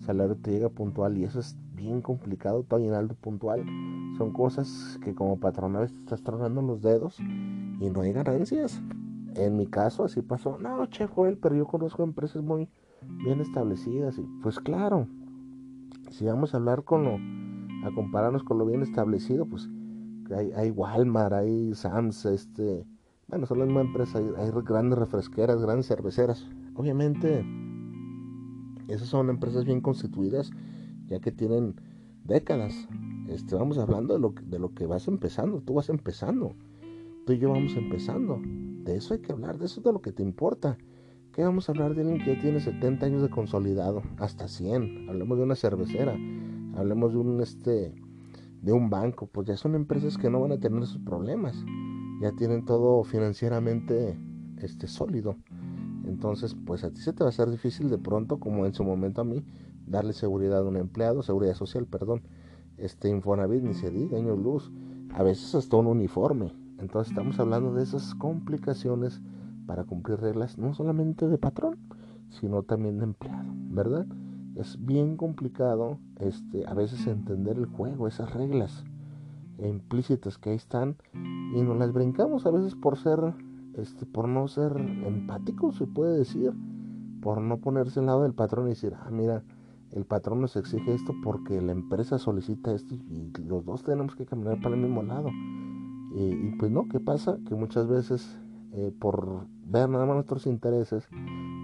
salario 0.00 0.36
te 0.36 0.50
llega 0.50 0.68
puntual 0.70 1.18
y 1.18 1.24
eso 1.24 1.40
es 1.40 1.56
bien 1.74 2.00
complicado, 2.00 2.62
todo 2.62 2.80
aguinaldo 2.80 3.14
puntual. 3.14 3.64
Son 4.16 4.32
cosas 4.32 4.98
que 5.04 5.14
como 5.14 5.38
patrón 5.38 5.76
a 5.76 5.80
veces 5.80 5.98
estás 5.98 6.22
tronando 6.22 6.62
los 6.62 6.82
dedos 6.82 7.18
y 7.20 7.90
no 7.90 8.00
hay 8.00 8.12
ganancias. 8.12 8.80
En 9.34 9.56
mi 9.56 9.66
caso 9.66 10.04
así 10.04 10.22
pasó. 10.22 10.58
No, 10.58 10.86
che, 10.86 11.06
Joel, 11.06 11.38
pero 11.38 11.54
yo 11.54 11.66
conozco 11.66 12.02
empresas 12.02 12.42
muy 12.42 12.68
bien 13.24 13.40
establecidas 13.40 14.18
y 14.18 14.22
pues 14.42 14.58
claro, 14.58 15.06
si 16.10 16.26
vamos 16.26 16.54
a 16.54 16.58
hablar 16.58 16.84
con 16.84 17.04
lo, 17.04 17.86
a 17.86 17.94
compararnos 17.94 18.42
con 18.42 18.58
lo 18.58 18.66
bien 18.66 18.82
establecido, 18.82 19.46
pues 19.46 19.68
hay, 20.36 20.52
hay 20.52 20.70
Walmart, 20.70 21.32
hay 21.32 21.74
Sams, 21.74 22.24
este, 22.26 22.84
bueno, 23.28 23.46
son 23.46 23.58
las 23.58 23.68
mismas 23.68 23.86
empresas, 23.86 24.16
hay, 24.16 24.30
hay 24.36 24.50
grandes 24.64 24.98
refresqueras, 24.98 25.62
grandes 25.62 25.86
cerveceras. 25.86 26.46
Obviamente, 26.74 27.44
esas 28.88 29.08
son 29.08 29.30
empresas 29.30 29.64
bien 29.64 29.80
constituidas 29.80 30.50
ya 31.06 31.20
que 31.20 31.32
tienen 31.32 31.74
décadas. 32.24 32.88
Este, 33.28 33.54
vamos 33.54 33.78
hablando 33.78 34.14
de 34.14 34.20
lo, 34.20 34.34
de 34.42 34.58
lo 34.58 34.74
que 34.74 34.86
vas 34.86 35.06
empezando, 35.08 35.60
tú 35.60 35.74
vas 35.74 35.88
empezando, 35.88 36.54
tú 37.26 37.32
y 37.32 37.38
yo 37.38 37.50
vamos 37.50 37.76
empezando. 37.76 38.40
De 38.90 38.96
eso 38.96 39.14
hay 39.14 39.20
que 39.20 39.30
hablar, 39.30 39.56
de 39.56 39.66
eso 39.66 39.78
es 39.78 39.84
de 39.84 39.92
lo 39.92 40.02
que 40.02 40.10
te 40.10 40.24
importa. 40.24 40.76
¿Qué 41.32 41.44
vamos 41.44 41.68
a 41.68 41.72
hablar 41.72 41.94
de 41.94 42.00
alguien 42.00 42.18
que 42.18 42.34
ya 42.34 42.40
tiene 42.40 42.58
70 42.58 43.06
años 43.06 43.22
de 43.22 43.30
consolidado? 43.30 44.02
Hasta 44.16 44.48
100. 44.48 45.08
Hablemos 45.08 45.38
de 45.38 45.44
una 45.44 45.54
cervecera, 45.54 46.16
hablemos 46.74 47.12
de 47.12 47.18
un, 47.18 47.40
este, 47.40 47.94
de 48.60 48.72
un 48.72 48.90
banco. 48.90 49.28
Pues 49.28 49.46
ya 49.46 49.56
son 49.56 49.76
empresas 49.76 50.18
que 50.18 50.28
no 50.28 50.40
van 50.40 50.50
a 50.50 50.58
tener 50.58 50.82
esos 50.82 50.98
problemas. 50.98 51.54
Ya 52.20 52.32
tienen 52.32 52.64
todo 52.64 53.04
financieramente 53.04 54.18
este, 54.56 54.88
sólido. 54.88 55.36
Entonces, 56.04 56.56
pues 56.66 56.82
a 56.82 56.90
ti 56.90 57.00
se 57.00 57.12
te 57.12 57.22
va 57.22 57.26
a 57.26 57.28
hacer 57.28 57.48
difícil 57.48 57.90
de 57.90 57.98
pronto, 57.98 58.40
como 58.40 58.66
en 58.66 58.74
su 58.74 58.82
momento 58.82 59.20
a 59.20 59.24
mí, 59.24 59.44
darle 59.86 60.14
seguridad 60.14 60.58
a 60.58 60.68
un 60.68 60.76
empleado, 60.76 61.22
seguridad 61.22 61.54
social, 61.54 61.86
perdón, 61.86 62.22
este 62.76 63.08
Infonavit 63.08 63.62
ni 63.62 63.74
se 63.74 63.92
diga, 63.92 64.18
año 64.18 64.34
luz, 64.34 64.72
a 65.14 65.22
veces 65.22 65.54
hasta 65.54 65.76
un 65.76 65.86
uniforme. 65.86 66.52
Entonces 66.80 67.10
estamos 67.10 67.38
hablando 67.38 67.74
de 67.74 67.82
esas 67.82 68.14
complicaciones 68.14 69.20
para 69.66 69.84
cumplir 69.84 70.18
reglas 70.20 70.58
no 70.58 70.74
solamente 70.74 71.28
de 71.28 71.38
patrón, 71.38 71.78
sino 72.30 72.62
también 72.62 72.98
de 72.98 73.04
empleado, 73.04 73.50
¿verdad? 73.70 74.06
Es 74.56 74.84
bien 74.84 75.16
complicado 75.16 75.98
este, 76.18 76.66
a 76.66 76.74
veces 76.74 77.06
entender 77.06 77.56
el 77.56 77.66
juego, 77.66 78.08
esas 78.08 78.32
reglas 78.32 78.84
implícitas 79.58 80.38
que 80.38 80.50
ahí 80.50 80.56
están 80.56 80.96
y 81.54 81.62
nos 81.62 81.76
las 81.76 81.92
brincamos 81.92 82.46
a 82.46 82.50
veces 82.50 82.74
por 82.74 82.96
ser, 82.96 83.34
este, 83.74 84.06
por 84.06 84.28
no 84.28 84.48
ser 84.48 84.72
empáticos, 84.76 85.76
se 85.76 85.86
puede 85.86 86.16
decir, 86.16 86.52
por 87.20 87.40
no 87.40 87.58
ponerse 87.58 88.00
al 88.00 88.06
lado 88.06 88.22
del 88.22 88.34
patrón 88.34 88.66
y 88.66 88.70
decir, 88.70 88.94
ah, 89.00 89.10
mira, 89.10 89.42
el 89.92 90.04
patrón 90.04 90.40
nos 90.40 90.56
exige 90.56 90.94
esto 90.94 91.12
porque 91.22 91.60
la 91.60 91.72
empresa 91.72 92.18
solicita 92.18 92.72
esto 92.72 92.94
y 92.94 93.30
los 93.42 93.64
dos 93.64 93.82
tenemos 93.82 94.14
que 94.14 94.24
caminar 94.24 94.60
para 94.60 94.74
el 94.74 94.80
mismo 94.80 95.02
lado. 95.02 95.30
Y, 96.12 96.56
pues 96.58 96.70
no, 96.70 96.88
¿qué 96.88 97.00
pasa? 97.00 97.38
Que 97.48 97.54
muchas 97.54 97.88
veces 97.88 98.38
eh, 98.72 98.92
por 98.98 99.46
ver 99.64 99.88
nada 99.88 100.06
más 100.06 100.16
nuestros 100.16 100.46
intereses, 100.46 101.08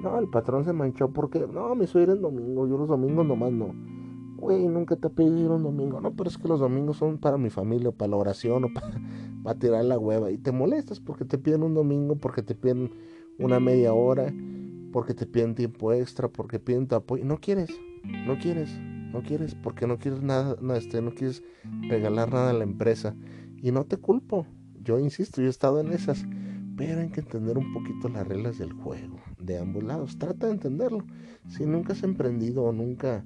no, 0.02 0.18
el 0.18 0.28
patrón 0.28 0.64
se 0.64 0.72
manchó 0.72 1.12
porque, 1.12 1.46
no, 1.52 1.74
me 1.74 1.84
hizo 1.84 2.00
ir 2.00 2.10
el 2.10 2.20
domingo, 2.20 2.68
yo 2.68 2.78
los 2.78 2.88
domingos 2.88 3.26
nomás 3.26 3.52
no. 3.52 3.74
Güey, 4.36 4.68
nunca 4.68 4.96
te 4.96 5.08
he 5.08 5.10
pedido 5.10 5.56
un 5.56 5.62
domingo. 5.62 6.00
No, 6.00 6.12
pero 6.12 6.28
es 6.28 6.36
que 6.36 6.46
los 6.46 6.60
domingos 6.60 6.98
son 6.98 7.18
para 7.18 7.38
mi 7.38 7.48
familia, 7.48 7.88
o 7.88 7.92
para 7.92 8.10
la 8.10 8.16
oración, 8.16 8.64
o 8.64 8.68
para, 8.74 9.00
para 9.42 9.58
tirar 9.58 9.84
la 9.84 9.98
hueva. 9.98 10.30
Y 10.30 10.38
te 10.38 10.52
molestas 10.52 11.00
porque 11.00 11.24
te 11.24 11.38
piden 11.38 11.62
un 11.62 11.74
domingo, 11.74 12.16
porque 12.16 12.42
te 12.42 12.54
piden 12.54 12.90
una 13.38 13.60
media 13.60 13.94
hora, 13.94 14.32
porque 14.92 15.14
te 15.14 15.26
piden 15.26 15.54
tiempo 15.54 15.92
extra, 15.92 16.28
porque 16.28 16.60
piden 16.60 16.86
tu 16.86 16.94
apoyo. 16.96 17.24
No 17.24 17.38
quieres. 17.38 17.70
No 18.26 18.38
quieres, 18.38 18.70
no 19.12 19.22
quieres, 19.22 19.54
porque 19.54 19.86
no 19.86 19.98
quieres 19.98 20.22
nada, 20.22 20.56
no, 20.60 20.74
este, 20.74 21.02
no 21.02 21.12
quieres 21.12 21.42
regalar 21.88 22.32
nada 22.32 22.50
a 22.50 22.52
la 22.52 22.64
empresa. 22.64 23.16
Y 23.62 23.72
no 23.72 23.84
te 23.84 23.96
culpo, 23.96 24.46
yo 24.82 24.98
insisto, 24.98 25.40
yo 25.40 25.48
he 25.48 25.50
estado 25.50 25.80
en 25.80 25.92
esas, 25.92 26.24
pero 26.76 27.00
hay 27.00 27.08
que 27.08 27.20
entender 27.20 27.58
un 27.58 27.72
poquito 27.72 28.08
las 28.08 28.26
reglas 28.26 28.58
del 28.58 28.72
juego, 28.72 29.18
de 29.38 29.58
ambos 29.58 29.82
lados. 29.82 30.18
Trata 30.18 30.46
de 30.46 30.52
entenderlo. 30.52 31.04
Si 31.48 31.66
nunca 31.66 31.92
has 31.92 32.02
emprendido 32.02 32.62
o 32.62 32.72
nunca 32.72 33.24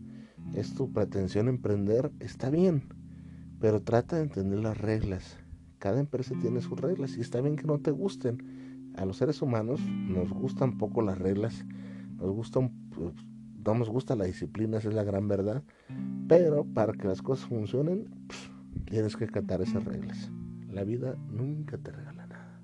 es 0.55 0.75
tu 0.75 0.93
pretensión 0.93 1.49
emprender, 1.49 2.13
está 2.21 2.49
bien, 2.51 2.85
pero 3.61 3.83
trata 3.83 4.17
de 4.17 4.23
entender 4.23 4.61
las 4.61 4.79
reglas. 4.79 5.39
Cada 5.79 6.01
empresa 6.01 6.35
tiene 6.41 6.61
sus 6.61 6.81
reglas 6.81 7.17
y 7.17 7.21
está 7.21 7.41
bien 7.41 7.57
que 7.57 7.67
no 7.67 7.79
te 7.79 7.91
gusten. 7.91 8.93
A 8.97 9.05
los 9.05 9.19
seres 9.19 9.43
humanos 9.43 9.81
nos 9.81 10.31
gustan 10.31 10.79
poco 10.79 11.03
las 11.03 11.19
reglas, 11.19 11.65
nos 12.17 12.31
gustan 12.31 12.73
pues, 12.91 13.15
no 13.65 13.75
nos 13.75 13.91
gusta 13.91 14.17
la 14.17 14.25
disciplina, 14.25 14.79
esa 14.79 14.89
es 14.89 14.95
la 14.95 15.05
gran 15.05 15.29
verdad. 15.29 15.63
Pero 16.29 16.65
para 16.65 16.93
que 16.93 17.07
las 17.07 17.23
cosas 17.23 17.47
funcionen, 17.47 18.09
Tienes 18.85 19.17
que 19.17 19.25
acatar 19.25 19.61
esas 19.63 19.85
reglas. 19.85 20.31
La 20.69 20.85
vida 20.85 21.17
nunca 21.29 21.79
te 21.79 21.93
regala 21.93 22.27
nada. 22.27 22.61